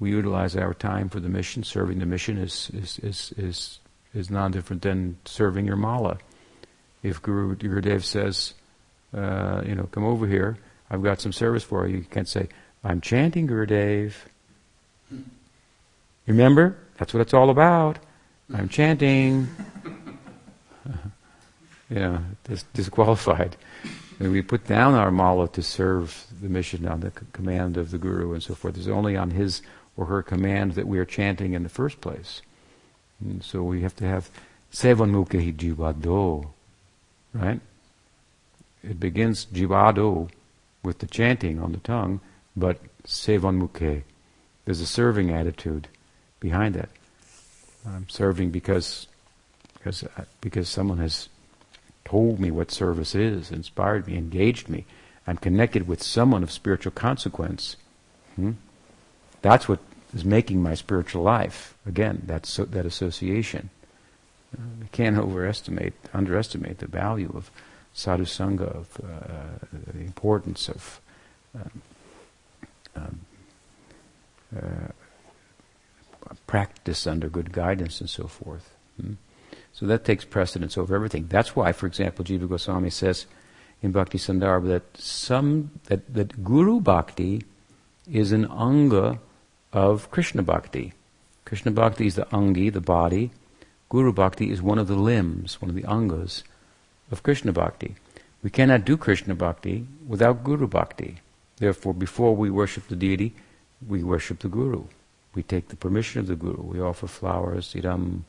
[0.00, 1.62] we utilize our time for the mission.
[1.62, 3.78] Serving the mission is is is is,
[4.12, 6.18] is non different than serving your mala.
[7.02, 8.54] If Guru Gurudev says,
[9.16, 10.58] uh, you know, come over here,
[10.90, 11.98] I've got some service for you.
[11.98, 12.48] You can't say,
[12.82, 14.14] I'm chanting Gurudev.
[16.26, 17.98] Remember, that's what it's all about.
[18.52, 19.48] I'm chanting.
[21.94, 23.56] yeah, dis- disqualified.
[24.18, 27.90] And we put down our mala to serve the mission on the c- command of
[27.92, 28.76] the guru and so forth.
[28.76, 29.62] It's only on his
[29.96, 32.42] or her command that we are chanting in the first place.
[33.20, 34.28] And so we have to have
[34.72, 36.48] sevanmukhi jivado,
[37.32, 37.60] right?
[38.82, 40.30] It begins jivado
[40.82, 42.20] with the chanting on the tongue,
[42.56, 44.02] but sevanmukhe.
[44.64, 45.86] There's a serving attitude
[46.40, 46.88] behind that.
[47.86, 49.06] I'm serving because
[49.74, 51.28] because uh, because someone has
[52.04, 54.84] told me what service is, inspired me, engaged me.
[55.26, 57.76] I'm connected with someone of spiritual consequence.
[58.36, 58.52] Hmm?
[59.42, 59.80] That's what
[60.14, 61.74] is making my spiritual life.
[61.86, 63.70] Again, that's so, that association.
[64.56, 67.50] Uh, we can't overestimate, underestimate the value of
[67.92, 71.00] sadhu sangha, of uh, the importance of
[71.54, 71.82] um,
[72.96, 73.20] um,
[74.56, 74.88] uh,
[76.46, 78.74] practice under good guidance and so forth.
[79.00, 79.14] Hmm?
[79.74, 81.26] So that takes precedence over everything.
[81.28, 83.26] That's why, for example, Jiva Goswami says
[83.82, 87.42] in Bhakti Sandarbha that some that, that Guru Bhakti
[88.10, 89.18] is an anga
[89.72, 90.92] of Krishna Bhakti.
[91.44, 93.32] Krishna Bhakti is the angi, the body.
[93.88, 96.44] Guru Bhakti is one of the limbs, one of the angas
[97.10, 97.96] of Krishna Bhakti.
[98.44, 101.18] We cannot do Krishna Bhakti without Guru Bhakti.
[101.56, 103.34] Therefore, before we worship the deity,
[103.86, 104.84] we worship the Guru.
[105.34, 106.62] We take the permission of the Guru.
[106.62, 108.22] We offer flowers, idam,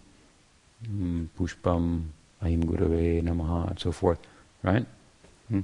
[0.87, 2.05] mm, pushpam,
[2.41, 4.19] ahim gurave namaha, and so forth.
[4.63, 4.85] Right?
[5.51, 5.63] Mm.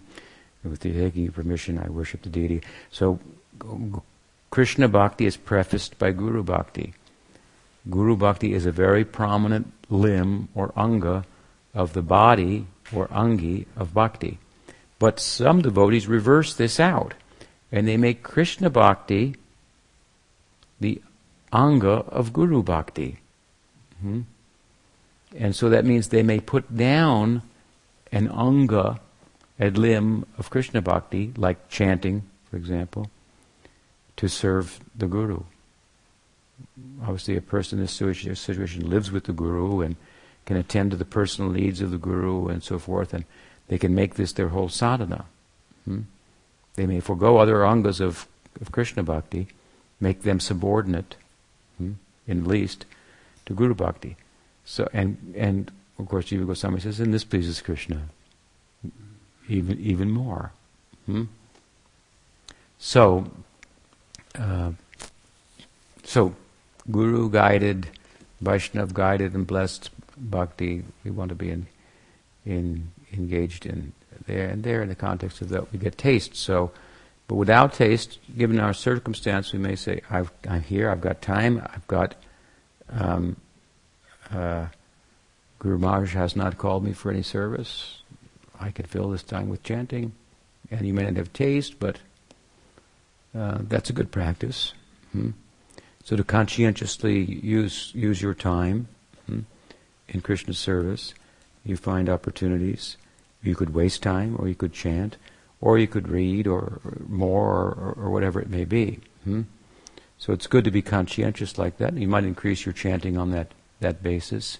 [0.63, 2.61] With the taking permission, I worship the deity.
[2.91, 3.19] So,
[4.51, 6.93] Krishna Bhakti is prefaced by Guru Bhakti.
[7.89, 11.25] Guru Bhakti is a very prominent limb or anga
[11.73, 14.37] of the body or angi of bhakti.
[14.99, 17.13] But some devotees reverse this out
[17.71, 19.35] and they make Krishna Bhakti
[20.79, 21.01] the
[21.53, 23.19] anga of Guru Bhakti.
[24.01, 24.21] Hmm?
[25.37, 27.41] And so that means they may put down
[28.11, 28.99] an anga,
[29.59, 33.09] a limb of Krishna Bhakti, like chanting, for example,
[34.17, 35.43] to serve the Guru.
[37.01, 39.95] Obviously, a person in this situation lives with the Guru and
[40.45, 43.25] can attend to the personal needs of the Guru and so forth, and
[43.67, 45.25] they can make this their whole sadhana.
[45.85, 46.01] Hmm?
[46.75, 48.27] They may forego other angas of,
[48.59, 49.47] of Krishna Bhakti,
[49.99, 51.15] make them subordinate,
[51.77, 51.93] hmm,
[52.27, 52.85] in least,
[53.45, 54.17] to Guru Bhakti.
[54.65, 58.03] So, and, and of course, Jiva Goswami says, and this pleases Krishna
[59.47, 60.51] even, even more.
[61.05, 61.23] Hmm?
[62.77, 63.29] So,
[64.35, 64.71] uh,
[66.03, 66.35] so,
[66.89, 67.87] Guru guided,
[68.43, 71.67] Vaishnav guided and blessed bhakti, we want to be in,
[72.45, 73.93] in, engaged in
[74.25, 74.47] there.
[74.47, 76.35] And there, in the context of that, we get taste.
[76.35, 76.71] So,
[77.27, 81.61] but without taste, given our circumstance, we may say, i am here, I've got time,
[81.73, 82.15] I've got.
[82.89, 83.37] Um,
[84.31, 84.67] uh,
[85.59, 88.01] Guru Maharaj has not called me for any service.
[88.59, 90.13] I could fill this time with chanting.
[90.69, 91.99] And you may not have taste, but
[93.37, 94.73] uh, that's a good practice.
[95.11, 95.31] Hmm?
[96.03, 98.87] So to conscientiously use use your time
[99.27, 99.41] hmm,
[100.07, 101.13] in Krishna's service,
[101.63, 102.97] you find opportunities.
[103.43, 105.17] You could waste time, or you could chant,
[105.59, 108.99] or you could read, or, or more, or, or, whatever it may be.
[109.23, 109.43] Hmm?
[110.17, 111.95] So it's good to be conscientious like that.
[111.95, 114.57] You might increase your chanting on that that basis.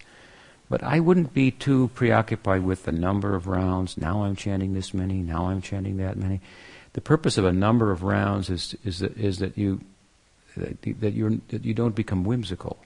[0.70, 3.98] But I wouldn't be too preoccupied with the number of rounds.
[3.98, 5.16] Now I'm chanting this many.
[5.16, 6.42] Now I'm chanting that many.
[6.94, 9.82] The purpose of a number of rounds is is that, is that you
[10.56, 12.78] that, you that you don't become whimsical,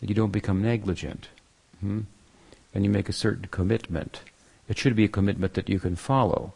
[0.00, 1.28] that you don't become negligent,
[1.80, 2.00] hmm?
[2.74, 4.20] and you make a certain commitment.
[4.68, 6.54] It should be a commitment that you can follow,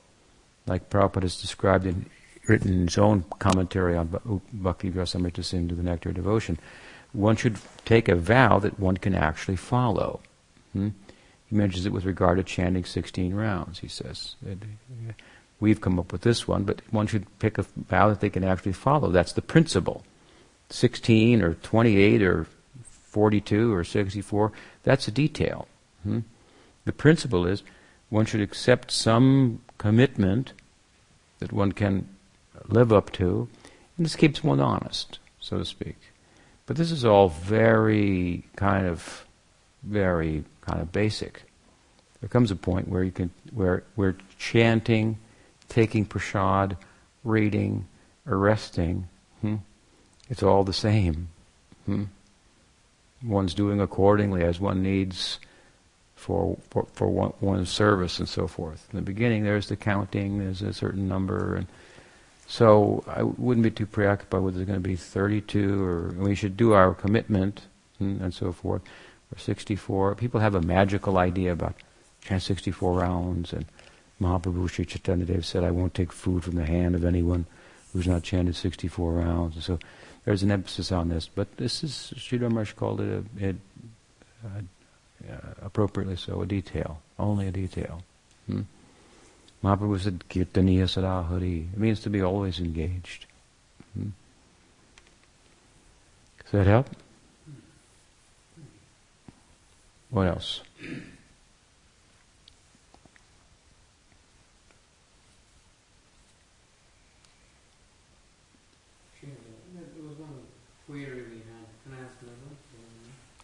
[0.66, 2.06] like Prabhupada has described in
[2.46, 4.08] written in his own commentary on
[4.52, 6.58] Bhakti Rasamrita Sindhu, the Nectar of Devotion
[7.12, 10.20] one should take a vow that one can actually follow.
[10.72, 10.88] Hmm?
[11.46, 14.36] He mentions it with regard to chanting 16 rounds, he says.
[15.60, 18.44] We've come up with this one, but one should pick a vow that they can
[18.44, 19.10] actually follow.
[19.10, 20.04] That's the principle.
[20.70, 22.46] 16 or 28 or
[22.82, 25.66] 42 or 64, that's a detail.
[26.02, 26.20] Hmm?
[26.84, 27.62] The principle is
[28.10, 30.52] one should accept some commitment
[31.38, 32.08] that one can
[32.68, 33.48] live up to,
[33.96, 35.96] and this keeps one honest, so to speak.
[36.68, 39.24] But this is all very kind of,
[39.82, 41.44] very kind of basic.
[42.20, 45.18] There comes a point where you can, where we're chanting,
[45.70, 46.76] taking prasad,
[47.24, 47.86] reading,
[48.26, 49.08] arresting.
[49.40, 49.56] Hmm?
[50.28, 51.28] It's all the same.
[51.86, 52.04] Hmm?
[53.24, 55.40] One's doing accordingly as one needs
[56.16, 58.86] for for, for one, one's service and so forth.
[58.92, 60.38] In the beginning, there's the counting.
[60.38, 61.66] There's a certain number and
[62.50, 66.34] so I wouldn't be too preoccupied with whether it's going to be 32 or we
[66.34, 67.66] should do our commitment
[68.00, 68.80] and, so forth.
[69.30, 70.14] Or 64.
[70.14, 71.74] People have a magical idea about
[72.22, 73.66] chant 64 rounds and
[74.18, 77.44] Mahaprabhu Sri Chaitanya Dev said, I won't take food from the hand of anyone
[77.92, 79.54] who's not chanted 64 rounds.
[79.54, 79.78] And so
[80.24, 81.28] there's an emphasis on this.
[81.32, 83.56] But this is, Sri Maharaj called it, a, it,
[84.42, 84.60] uh,
[85.60, 87.02] appropriately so, a detail.
[87.18, 88.02] Only a detail.
[88.46, 88.62] Hmm?
[89.62, 91.68] Mahaprabhu said, Kirtaniya sada hari.
[91.72, 93.26] It means to be always engaged.
[93.94, 94.10] Hmm?
[96.44, 96.88] Does that help?
[100.10, 100.60] What else?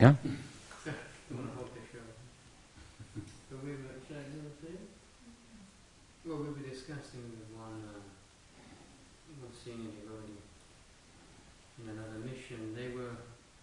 [0.01, 0.15] Yeah?
[6.25, 8.01] Well, we were discussing one, uh,
[9.45, 10.41] one senior devotee
[11.77, 12.73] in another mission.
[12.73, 13.13] They were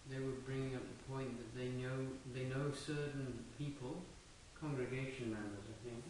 [0.06, 3.98] they were bringing up the point that they know they know certain people,
[4.54, 6.06] congregation members, I think,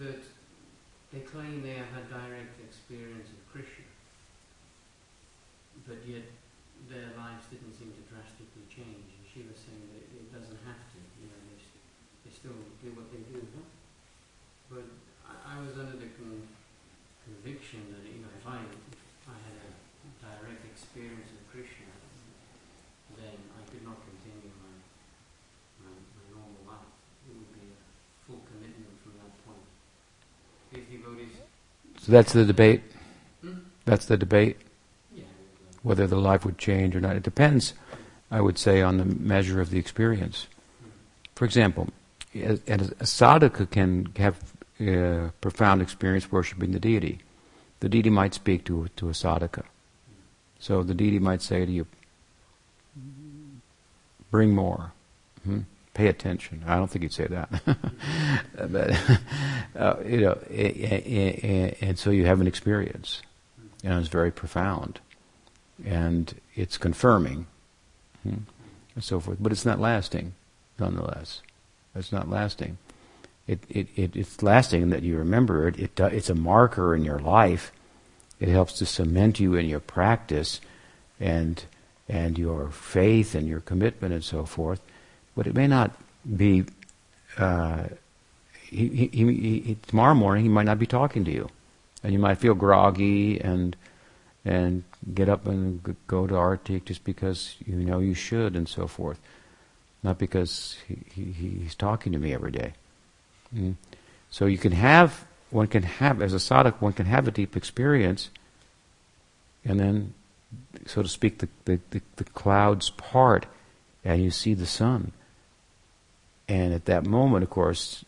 [0.00, 0.24] that
[1.12, 3.84] they claim they have had direct experience of Krishna,
[5.84, 6.24] but yet
[6.88, 9.12] their lives didn't seem to drastically change.
[9.12, 10.98] And she was saying that it doesn't have to.
[11.20, 11.60] You know, they,
[12.24, 13.44] they still do what they do.
[13.44, 13.68] Huh?
[14.72, 14.88] But
[15.48, 16.48] I was under the con-
[17.24, 19.72] conviction that you know if I if I had a
[20.20, 21.88] direct experience of Krishna,
[23.16, 24.76] then I could not continue my
[25.80, 26.92] my, my normal life.
[27.24, 27.80] It would be a
[28.28, 29.64] full commitment from that point.
[30.72, 31.40] These devotees.
[31.96, 32.82] So that's the debate.
[33.40, 33.64] Hmm?
[33.86, 34.58] That's the debate.
[35.14, 35.24] Yeah.
[35.82, 37.16] Whether the life would change or not.
[37.16, 37.72] It depends,
[38.30, 40.46] I would say, on the measure of the experience.
[41.34, 41.88] For example,
[42.34, 44.36] a, a sadhaka can have
[44.80, 47.20] uh, profound experience worshiping the deity.
[47.80, 49.64] The deity might speak to, to a sadhaka.
[50.58, 51.86] So the deity might say to you,
[54.30, 54.92] bring more.
[55.44, 55.60] Hmm?
[55.94, 56.62] Pay attention.
[56.66, 57.50] I don't think he'd say that.
[58.70, 59.20] but,
[59.76, 60.32] uh, you know,
[61.80, 63.22] and so you have an experience.
[63.84, 65.00] And it's very profound.
[65.84, 67.46] And it's confirming.
[68.22, 68.42] Hmm?
[68.94, 69.38] And so forth.
[69.40, 70.34] But it's not lasting,
[70.78, 71.42] nonetheless.
[71.94, 72.78] It's not lasting.
[73.48, 75.78] It, it, it, it's lasting in that you remember it.
[75.78, 75.98] it.
[75.98, 77.72] It's a marker in your life.
[78.38, 80.60] It helps to cement you in your practice
[81.18, 81.64] and
[82.08, 84.80] and your faith and your commitment and so forth.
[85.34, 85.92] But it may not
[86.36, 86.64] be.
[87.36, 87.84] Uh,
[88.68, 91.48] he, he, he, tomorrow morning he might not be talking to you,
[92.02, 93.76] and you might feel groggy and
[94.44, 94.84] and
[95.14, 99.18] get up and go to Artik just because you know you should and so forth,
[100.02, 102.74] not because he, he's talking to me every day.
[103.54, 103.76] Mm.
[104.30, 107.56] So you can have one can have as a sadhak one can have a deep
[107.56, 108.30] experience,
[109.64, 110.14] and then
[110.86, 113.46] so to speak, the, the, the, the clouds part
[114.04, 115.12] and you see the sun.
[116.48, 118.04] And at that moment, of course,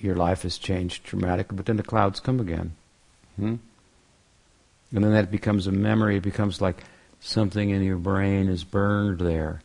[0.00, 2.74] your life has changed dramatically, but then the clouds come again.
[3.36, 3.56] Hmm?
[4.94, 6.84] And then that becomes a memory, it becomes like
[7.20, 9.62] something in your brain is burned there.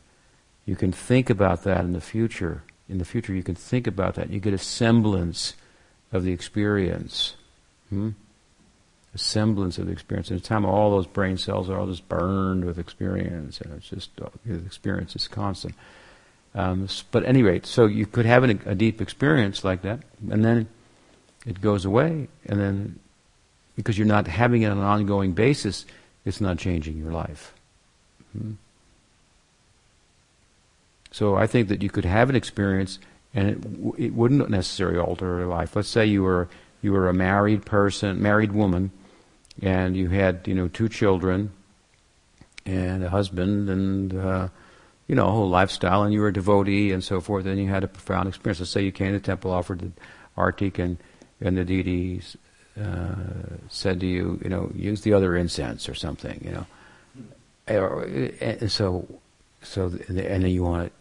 [0.66, 2.64] You can think about that in the future.
[2.90, 4.32] In the future, you can think about that.
[4.32, 5.54] You get a semblance
[6.12, 7.36] of the experience.
[7.90, 8.12] Hmm?
[9.14, 10.30] a semblance of the experience.
[10.30, 13.90] And the time all those brain cells are all just burned with experience, and it's
[13.90, 15.76] just uh, the experience is constant.
[16.56, 20.00] Um, but at any rate, so you could have an, a deep experience like that,
[20.30, 20.68] and then
[21.46, 23.00] it goes away, and then
[23.76, 25.86] because you're not having it on an ongoing basis,
[26.26, 27.54] it's not changing your life.
[28.34, 28.54] Hmm?
[31.12, 33.00] So I think that you could have an experience,
[33.34, 35.76] and it, w- it wouldn't necessarily alter your life.
[35.76, 36.48] Let's say you were
[36.82, 38.92] you were a married person, married woman,
[39.62, 41.52] and you had you know two children
[42.66, 44.48] and a husband and uh,
[45.08, 47.68] you know a whole lifestyle and you were a devotee and so forth and you
[47.68, 49.92] had a profound experience let's say you came to the temple offered the
[50.38, 50.98] artik and
[51.42, 52.38] and the deities
[52.80, 53.16] uh,
[53.70, 56.66] said to you you know use the other incense or something you know
[57.68, 59.06] and so
[59.62, 60.92] so and then you want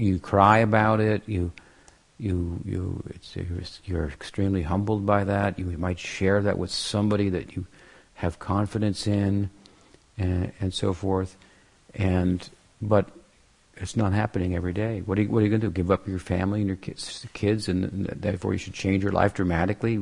[0.00, 1.52] you cry about it you
[2.20, 3.02] you you
[3.84, 5.58] you're extremely humbled by that.
[5.58, 7.66] You might share that with somebody that you
[8.14, 9.48] have confidence in,
[10.18, 11.36] and, and so forth.
[11.94, 12.46] And
[12.82, 13.08] but
[13.76, 15.00] it's not happening every day.
[15.00, 15.70] What are you, you going to do?
[15.70, 19.12] Give up your family and your kids, kids, and, and therefore you should change your
[19.12, 19.98] life dramatically?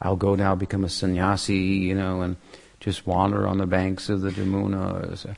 [0.00, 2.36] I'll go now become a sannyasi, you know, and
[2.78, 5.36] just wander on the banks of the Jamuna.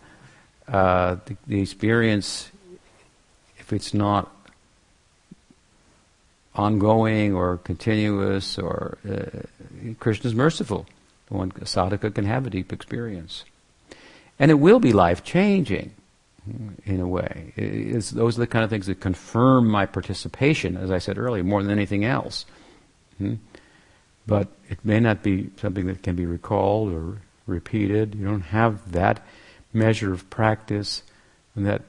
[0.69, 2.52] Uh, the, the experience,
[3.73, 4.31] if it's not
[6.55, 10.87] ongoing or continuous or uh, Krishna is merciful.
[11.31, 13.45] One sadhaka can have a deep experience.
[14.39, 15.95] And it will be life changing
[16.85, 17.55] in a way.
[17.57, 21.43] It's, those are the kind of things that confirm my participation, as I said earlier,
[21.43, 22.45] more than anything else.
[23.17, 23.37] Hmm?
[24.27, 28.15] But it may not be something that can be recalled or repeated.
[28.15, 29.25] You don't have that
[29.73, 31.03] measure of practice
[31.57, 31.83] and that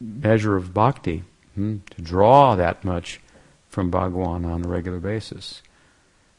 [0.00, 1.22] measure of bhakti
[1.54, 3.20] hmm, to draw that much
[3.68, 5.62] from Bhagwan on a regular basis.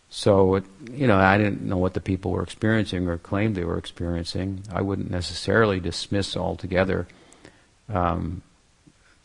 [0.10, 3.64] So, it, you know, I didn't know what the people were experiencing or claimed they
[3.64, 4.64] were experiencing.
[4.72, 7.08] I wouldn't necessarily dismiss altogether
[7.88, 8.42] um,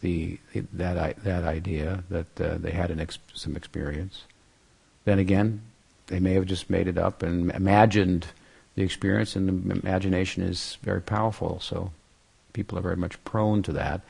[0.01, 0.39] the,
[0.73, 4.25] that that idea that uh, they had ex- some experience.
[5.05, 5.63] Then again,
[6.07, 8.29] they may have just made it up and imagined
[8.77, 11.59] the experience, and imagination is very powerful.
[11.61, 11.91] So,
[12.57, 14.01] people are very much prone to that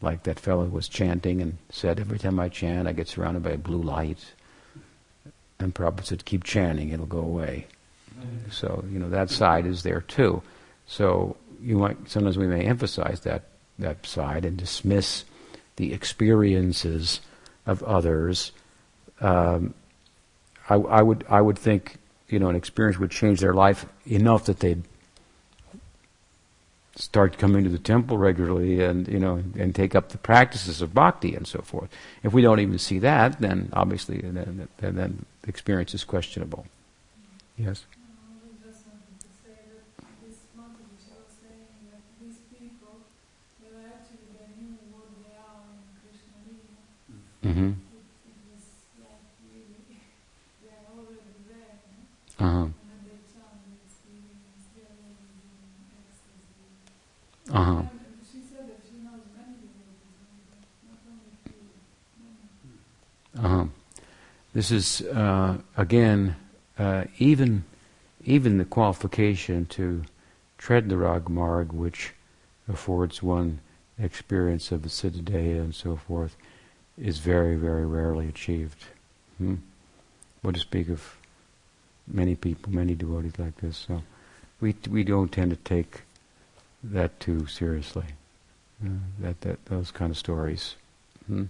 [0.00, 3.50] like that fellow was chanting and said, every time I chant, I get surrounded by
[3.50, 4.32] a blue light.
[5.58, 7.66] And Prabhupada said, keep chanting, it'll go away.
[8.50, 10.42] So, you know, that side is there too.
[10.86, 13.44] So you might, sometimes we may emphasize that,
[13.78, 15.24] that side and dismiss
[15.76, 17.20] the experiences
[17.66, 18.52] of others.
[19.20, 19.74] Um,
[20.68, 21.96] I, I, would, I would think,
[22.28, 24.82] you know, an experience would change their life enough that they'd
[26.96, 30.94] start coming to the temple regularly and you know and take up the practices of
[30.94, 31.90] bhakti and so forth.
[32.22, 36.66] If we don't even see that, then obviously then, then, then the experience is questionable.
[37.56, 37.84] Yes.
[47.44, 47.72] Mm-hmm.
[52.38, 52.66] Uh-huh.
[57.56, 57.82] Uh-huh.
[63.42, 63.64] Uh-huh.
[64.52, 66.36] This is uh, again
[66.78, 67.64] uh, even
[68.26, 70.04] even the qualification to
[70.58, 72.12] tread the Rag Marg, which
[72.68, 73.60] affords one
[73.98, 76.36] experience of the Siddhadeha and so forth,
[76.98, 78.84] is very, very rarely achieved.
[79.38, 79.54] Hmm?
[80.42, 81.16] What to speak of
[82.06, 83.78] many people, many devotees like this.
[83.78, 84.02] So
[84.60, 86.02] we we don't tend to take
[86.84, 88.04] that too seriously.
[88.84, 90.76] Uh, that that those kind of stories.
[91.26, 91.44] Hmm?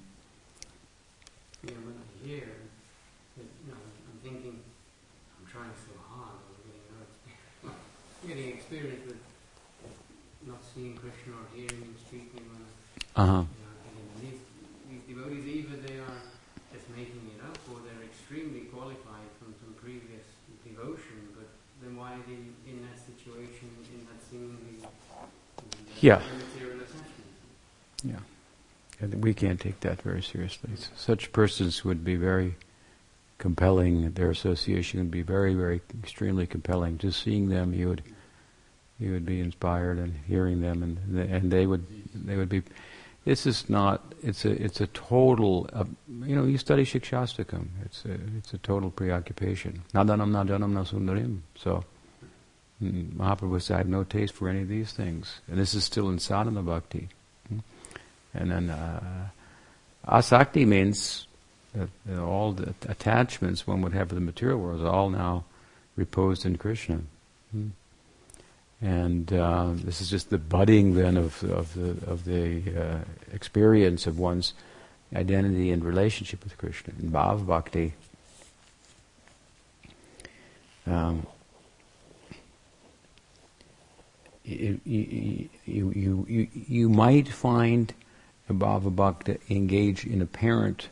[1.64, 2.46] Yeah, when I hear,
[3.36, 7.82] that, you know, I'm thinking, I'm trying so hard, I'm getting, no experience,
[8.26, 9.22] getting experience with
[10.46, 12.46] not seeing Krishna or hearing him speaking.
[12.46, 12.70] When I,
[13.18, 13.42] Uh huh.
[13.42, 13.74] you know,
[14.22, 14.38] these,
[14.86, 16.22] these devotees, either they are
[16.70, 20.22] just making it up or they're extremely qualified from some previous
[20.62, 21.26] devotion,
[21.82, 22.34] then why are they
[22.70, 24.88] in that situation, in that seemingly
[26.00, 26.20] Yeah.
[28.04, 28.18] Yeah.
[29.00, 30.70] And we can't take that very seriously.
[30.94, 32.54] Such persons would be very
[33.38, 34.12] compelling.
[34.12, 36.98] Their association would be very, very extremely compelling.
[36.98, 38.02] Just seeing them, you would
[38.98, 42.62] you would be inspired, and hearing them, and and they would they would be.
[43.26, 44.14] This is not.
[44.22, 45.68] It's a it's a total.
[45.72, 45.84] Uh,
[46.24, 47.66] you know, you study Shikshastakam.
[47.84, 49.82] It's a it's a total preoccupation.
[49.92, 51.40] Nadanam nadanam nasundarim.
[51.56, 51.84] So.
[52.82, 55.40] mm, Mahaprabhu said, I have no taste for any of these things.
[55.48, 57.08] And this is still in sadhana bhakti.
[57.48, 57.58] Hmm?
[58.34, 59.28] And then uh,
[60.06, 61.26] asakti means
[61.74, 65.44] that all the attachments one would have for the material world is all now
[65.96, 67.00] reposed in Krishna.
[67.50, 67.68] Hmm.
[68.82, 72.98] And uh, this is just the budding then of, of the, of the uh,
[73.32, 74.52] experience of one's
[75.14, 76.92] identity and relationship with Krishna.
[77.00, 77.94] In Bhav Bhakti,
[80.86, 81.26] um,
[84.44, 87.92] you, you, you, you, you, might find
[88.48, 90.88] a Bhava Bhakta engage in apparent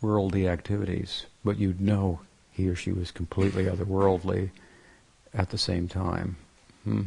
[0.00, 2.20] worldly activities, but you'd know
[2.50, 4.50] he or she was completely otherworldly
[5.32, 6.36] at the same time.
[6.88, 7.02] Hmm.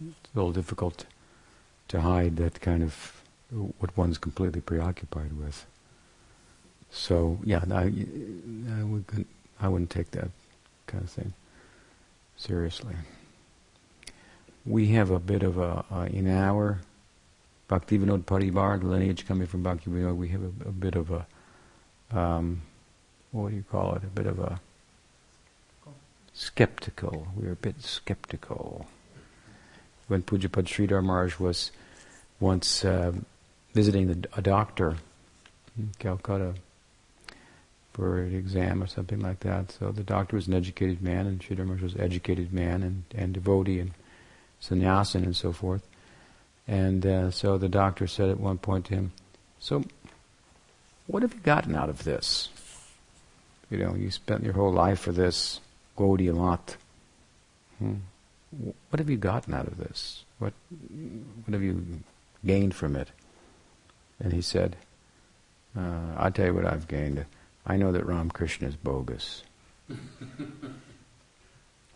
[0.00, 1.04] It's a little difficult
[1.88, 3.22] to hide that kind of
[3.78, 5.66] what one's completely preoccupied with.
[6.90, 7.92] So yeah, I,
[8.78, 9.26] I, would,
[9.60, 10.30] I wouldn't take that
[10.86, 11.34] kind of thing
[12.38, 12.94] seriously.
[14.64, 16.80] We have a bit of a, uh, in our
[17.68, 21.26] Bhaktivinoda Paribar, the lineage coming from Bhaktivinoda, we have a, a bit of a,
[22.18, 22.62] um,
[23.32, 24.58] what do you call it, a bit of a
[26.34, 27.28] skeptical.
[27.36, 28.86] We were a bit skeptical.
[30.08, 31.70] When Pujapad Sridhar Maharaj was
[32.40, 33.12] once uh,
[33.72, 34.96] visiting the, a doctor
[35.78, 36.54] in Calcutta
[37.92, 39.70] for an exam or something like that.
[39.70, 43.04] So the doctor was an educated man, and Sridhar Maharaj was an educated man and,
[43.14, 43.92] and devotee and
[44.60, 45.86] sannyasin and so forth.
[46.66, 49.12] And uh, so the doctor said at one point to him,
[49.60, 49.84] "So,
[51.06, 52.48] what have you gotten out of this?
[53.70, 55.60] You know, you spent your whole life for this
[55.96, 56.58] Gaudiya.
[57.78, 57.94] Hmm.
[58.90, 60.24] What have you gotten out of this?
[60.38, 62.02] What, what have you
[62.46, 63.08] gained from it?"
[64.20, 64.76] And he said,
[65.76, 67.24] uh, "I'll tell you what I've gained.
[67.66, 69.42] I know that Ramakrishna is bogus."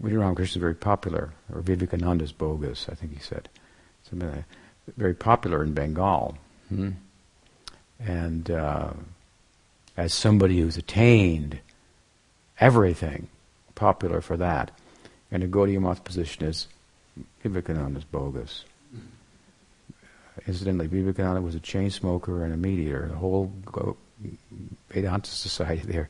[0.00, 3.48] Know Ramakrishna is very popular, or Vivekananda is bogus, I think he said.
[4.08, 4.44] Something like
[4.96, 6.38] very popular in Bengal.
[6.68, 6.90] Hmm?
[7.98, 8.92] And uh,
[9.96, 11.60] as somebody who's attained
[12.60, 13.28] everything,
[13.78, 14.70] popular for that.
[15.30, 16.66] And the Gaudiya Math position is
[17.42, 18.64] Vivekananda is bogus.
[20.46, 23.08] Incidentally, Vivekananda was a chain smoker and a meat eater.
[23.08, 23.52] The whole
[24.90, 26.08] Vedanta society there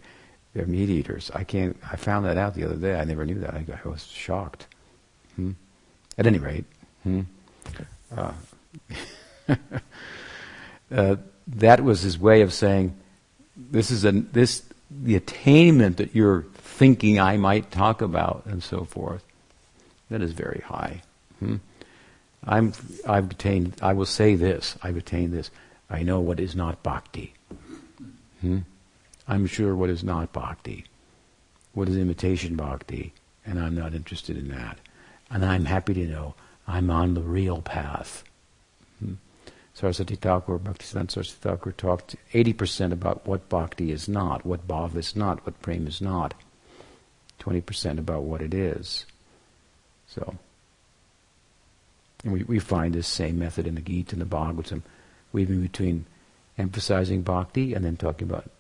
[0.55, 1.31] they're meat eaters.
[1.35, 1.77] I can't.
[1.91, 2.99] I found that out the other day.
[2.99, 3.55] I never knew that.
[3.55, 4.67] I, I was shocked.
[5.37, 5.53] Hmm?
[6.17, 6.65] At any rate,
[7.05, 7.21] hmm?
[8.17, 8.33] uh,
[10.91, 11.17] uh,
[11.47, 12.97] that was his way of saying,
[13.57, 16.45] "This is a this the attainment that you're
[16.79, 19.25] thinking I might talk about, and so forth.
[20.11, 21.03] That is very high.
[21.41, 21.57] Hmm?
[22.47, 22.73] I'm
[23.07, 23.75] I've attained.
[23.83, 24.77] I will say this.
[24.83, 25.51] I've attained this.
[25.91, 27.35] I know what is not bhakti."
[28.41, 28.61] Hmm?
[29.27, 30.87] I'm sure what is not bhakti,
[31.75, 33.13] what is imitation bhakti,
[33.45, 34.79] and I'm not interested in that.
[35.31, 36.35] And I'm happy to know
[36.67, 38.25] I'm on the real path.
[39.01, 39.15] Hmm.
[39.75, 45.15] Saraswati Thakur, Bhaktisiddhanta Saraswati Thakur talked 80% about what bhakti is not, what bhav is
[45.15, 46.33] not, what prem is not.
[47.41, 49.07] 20% about what it is.
[50.07, 50.37] So,
[52.25, 54.83] and we, we find this same method in the Gita and the Bhagavatam,
[55.33, 56.07] weaving between
[56.57, 58.51] emphasizing bhakti and then talking about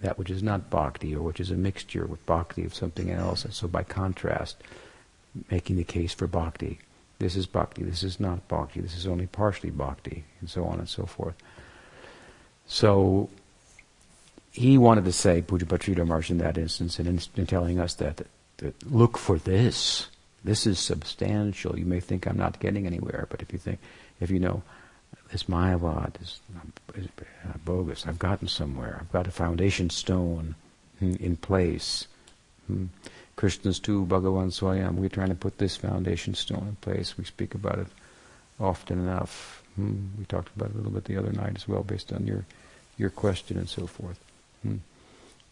[0.00, 3.44] that which is not bhakti or which is a mixture with bhakti of something else.
[3.44, 4.56] And so by contrast,
[5.50, 6.80] making the case for bhakti.
[7.18, 10.78] This is bhakti, this is not bhakti, this is only partially bhakti, and so on
[10.78, 11.34] and so forth.
[12.66, 13.30] So
[14.54, 17.94] he wanted to say, Pujapad Sridhar Maharaj in that instance, and in, in telling us
[17.94, 18.22] that,
[18.58, 20.06] that look for this.
[20.44, 21.76] This is substantial.
[21.76, 23.80] You may think I'm not getting anywhere, but if you think,
[24.20, 24.62] if you know,
[25.32, 26.38] this Mayavad is,
[26.94, 27.08] is
[27.64, 28.06] bogus.
[28.06, 28.98] I've gotten somewhere.
[29.00, 30.54] I've got a foundation stone
[31.00, 32.06] in, in place.
[32.68, 32.86] Hmm.
[33.36, 34.94] Krishnas tu, Bhagavan Swayam.
[34.94, 37.18] We're trying to put this foundation stone in place.
[37.18, 37.88] We speak about it
[38.60, 39.64] often enough.
[39.74, 39.96] Hmm.
[40.16, 42.44] We talked about it a little bit the other night as well, based on your
[42.96, 44.20] your question and so forth.
[44.64, 44.76] Hmm.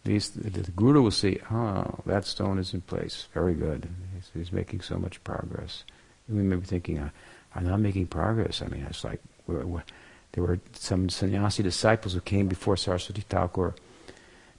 [0.04, 3.28] These, the, Guru will see, oh, that stone is in place.
[3.32, 3.88] Very good.
[4.14, 5.84] He's, he's making so much progress.
[6.26, 7.10] And we may be thinking,
[7.54, 8.62] I'm not making progress.
[8.62, 9.84] I mean, it's like we're, we're,
[10.32, 13.74] there were some sannyasi disciples who came before Saraswati Thakur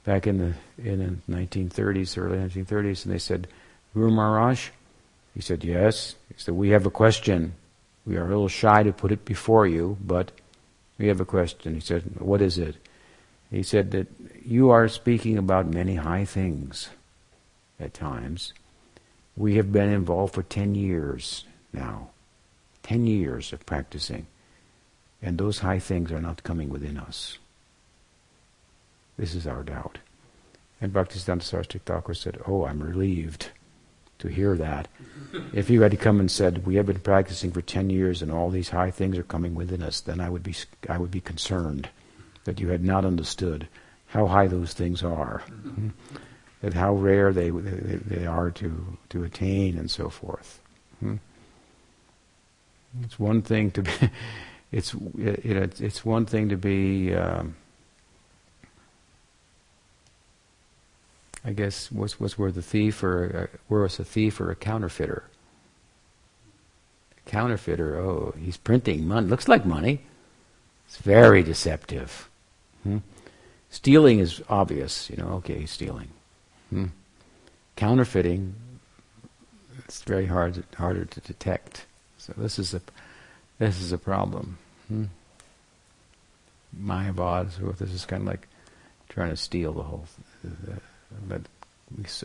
[0.06, 3.48] back in the in the 1930s, early 1930s, and they said,
[3.94, 4.70] Guru Maharaj,
[5.34, 6.16] he said, yes.
[6.30, 7.54] He said, we have a question.
[8.06, 10.32] We are a little shy to put it before you, but
[10.98, 11.74] we have a question.
[11.74, 12.76] He said, what is it?
[13.54, 14.08] He said that
[14.44, 16.90] you are speaking about many high things
[17.80, 18.52] at times.
[19.38, 22.10] We have been involved for 10 years now.
[22.82, 24.26] 10 years of practicing.
[25.22, 27.38] And those high things are not coming within us.
[29.20, 30.00] This is our doubt.
[30.82, 33.52] And Bhaktisiddhanta Saraswati Thakur said, Oh, I'm relieved
[34.18, 34.88] to hear that.
[35.54, 38.50] if you had come and said, We have been practicing for 10 years and all
[38.50, 40.56] these high things are coming within us, then I would be,
[40.90, 41.90] I would be concerned
[42.46, 43.68] that you had not understood
[44.08, 45.90] how high those things are, mm-hmm.
[46.62, 50.60] that how rare they, they, they, are to, to attain and so forth.
[51.00, 51.16] Hmm?
[53.02, 53.92] It's one thing to be,
[54.72, 57.56] it's, it, it's one thing to be, um,
[61.44, 65.24] I guess, what's, what's worth a thief or uh, worth a thief or a counterfeiter?
[67.18, 69.28] A counterfeiter, oh, he's printing money.
[69.28, 70.02] Looks like money.
[70.86, 72.30] It's very deceptive.
[72.84, 72.98] Hmm?
[73.70, 76.10] Stealing is obvious, you know, okay, stealing.
[76.70, 76.86] Hmm?
[77.76, 78.54] Counterfeiting,
[79.86, 81.86] it's very hard, harder to detect.
[82.18, 82.82] So this is a,
[83.58, 84.58] this is a problem.
[84.88, 85.06] Hmm?
[86.80, 88.48] Mayavad, so this is kind of like
[89.10, 90.06] trying to steal the whole,
[90.44, 90.80] the,
[91.28, 91.42] but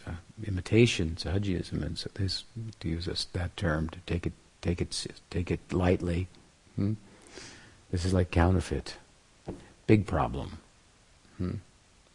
[0.06, 0.12] uh,
[0.46, 2.44] imitation, Sahajiyism, and so this
[2.80, 4.32] to use that term to take it,
[4.62, 6.28] take it, take it lightly.
[6.76, 6.94] Hmm?
[7.90, 8.96] This is like counterfeit,
[9.88, 10.58] big problem.
[11.38, 11.54] Hmm?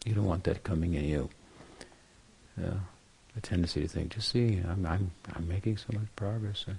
[0.05, 1.29] You don't want that coming in you.
[2.55, 6.65] The tendency to think, just see, I'm, I'm, I'm making so much progress.
[6.67, 6.77] And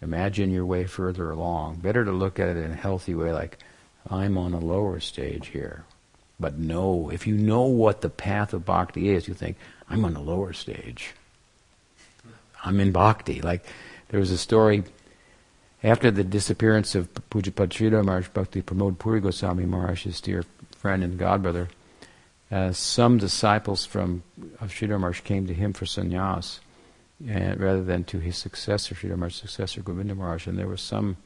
[0.00, 1.76] imagine your way further along.
[1.76, 3.58] Better to look at it in a healthy way, like
[4.08, 5.84] I'm on a lower stage here.
[6.40, 9.56] But know, if you know what the path of bhakti is, you think,
[9.88, 11.14] I'm on a lower stage.
[12.64, 13.42] I'm in bhakti.
[13.42, 13.64] Like,
[14.08, 14.84] there was a story
[15.86, 20.44] after the disappearance of Pujapad Sridhar Maharaj Bhakti Pramod Puri Goswami Maharaj's dear
[20.76, 21.68] friend and godbrother,
[22.50, 24.24] uh, some disciples from
[24.60, 26.58] of Sridhar Maharaj came to him for sannyas,
[27.28, 31.18] and rather than to his successor, Sridhar Maharaj's successor, Govinda Maharaj, and there was some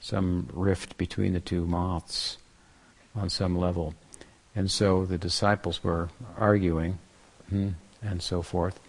[0.00, 2.38] some rift between the two Maths
[3.14, 3.94] on some level.
[4.56, 6.98] And so the disciples were arguing
[7.50, 8.80] hmm, and so forth.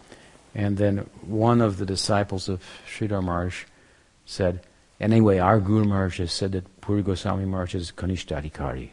[0.56, 3.66] And then one of the disciples of Sridhar Maharaj
[4.26, 4.62] said,
[5.00, 8.90] Anyway, our Guru Maharaj has said that Puri Goswami Maharaj is Kanishtadikari.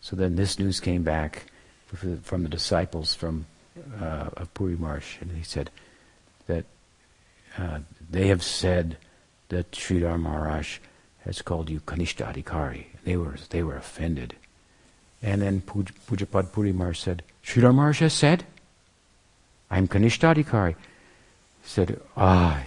[0.00, 1.44] So then this news came back
[2.22, 3.46] from the disciples from
[4.00, 5.70] uh, of Puri Maharaj, and he said
[6.46, 6.64] that
[7.58, 8.96] uh, they have said
[9.48, 10.78] that Sridhar Maharaj
[11.24, 12.86] has called you Kanishtadikari.
[13.04, 14.34] They were they were offended.
[15.22, 18.44] And then Puj, Pujapad Puri Maharaj said, Sridhar Maharaj has said,
[19.70, 20.74] I'm Kanishtadikari.
[20.74, 22.62] He said, ah,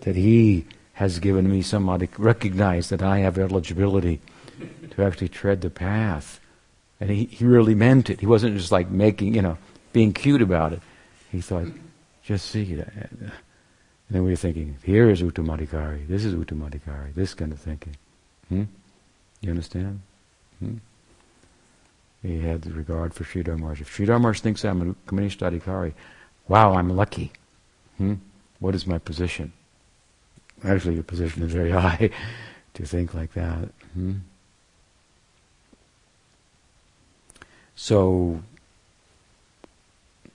[0.00, 4.20] that he has given me somebody recognize that I have eligibility
[4.90, 6.40] to actually tread the path.
[7.00, 8.20] And he, he really meant it.
[8.20, 9.58] He wasn't just like making, you know,
[9.92, 10.80] being cute about it.
[11.30, 11.66] He thought,
[12.22, 12.92] just see that.
[13.10, 13.32] And
[14.10, 16.06] then we were thinking, here is Uttamadikari.
[16.06, 17.14] This is Uttamadikari.
[17.14, 17.96] This kind of thinking.
[18.48, 18.64] Hmm?
[19.42, 20.00] You understand?
[20.60, 20.76] Hmm?
[22.22, 23.82] He had the regard for Sridhar Maharaj.
[23.82, 25.92] If Sridhar Maharaj thinks I'm a Kanishtadikari,
[26.48, 27.32] wow, I'm lucky.
[27.98, 28.14] Hmm?
[28.58, 29.52] What is my position?
[30.64, 32.10] Actually, your position is very high
[32.74, 33.68] to think like that.
[33.94, 34.14] Hmm?
[37.74, 38.42] So,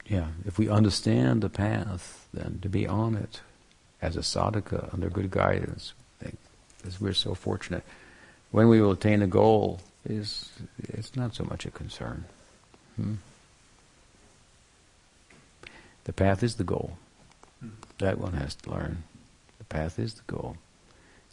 [0.06, 3.42] yeah, if we understand the path, then to be on it
[4.02, 5.94] as a sadhaka under good guidance,
[6.86, 7.84] as we're so fortunate,
[8.52, 10.50] when we will attain a goal, is
[10.80, 12.26] it's not so much a concern.
[12.96, 13.16] Hmm?
[16.06, 16.98] The path is the goal.
[18.02, 19.04] That one has to learn.
[19.60, 20.58] The path is the goal.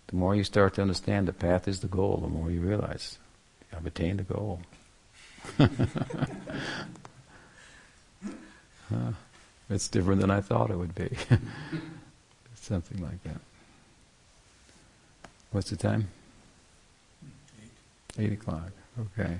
[0.08, 3.16] The more you start to understand the path is the goal, the more you realize
[3.74, 4.60] I've attained the goal.
[8.90, 9.12] Huh.
[9.68, 11.10] It's different than I thought it would be.
[12.54, 13.38] Something like that.
[15.50, 16.08] What's the time?
[17.62, 17.70] Eight.
[18.24, 18.70] Eight o'clock.
[18.98, 19.36] Okay.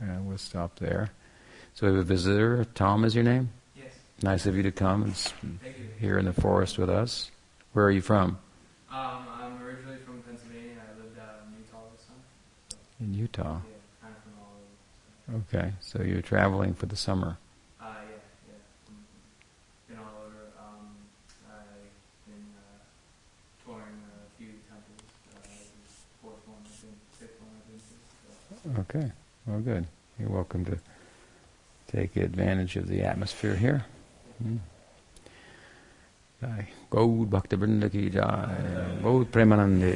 [0.00, 1.10] Yeah, we'll stop there.
[1.74, 2.66] So we have a visitor.
[2.74, 3.50] Tom is your name?
[4.20, 5.60] Nice of you to come and
[6.00, 7.30] here in the forest with us.
[7.72, 8.38] Where are you from?
[8.90, 10.72] Um, I'm originally from Pennsylvania.
[10.74, 12.80] I lived out in Utah this summer.
[13.00, 13.42] In Utah.
[13.42, 14.56] yeah, kind of from all
[15.28, 15.66] over.
[15.68, 15.72] Okay.
[15.80, 17.38] So you're traveling for the summer.
[17.80, 18.16] Uh, yeah,
[18.48, 19.94] yeah.
[19.94, 20.50] Been all over.
[20.58, 20.96] Um,
[21.48, 24.98] I've been uh, touring a few temples.
[25.30, 27.38] Uh, this is the fourth one I've been, fifth
[28.66, 28.84] one.
[28.84, 28.98] So.
[28.98, 29.12] Okay.
[29.46, 29.86] Well, good.
[30.18, 30.76] You're welcome to
[31.86, 33.84] take advantage of the atmosphere here.
[36.38, 38.26] Nei, god bakte brunne kida,
[39.02, 39.92] god premanande,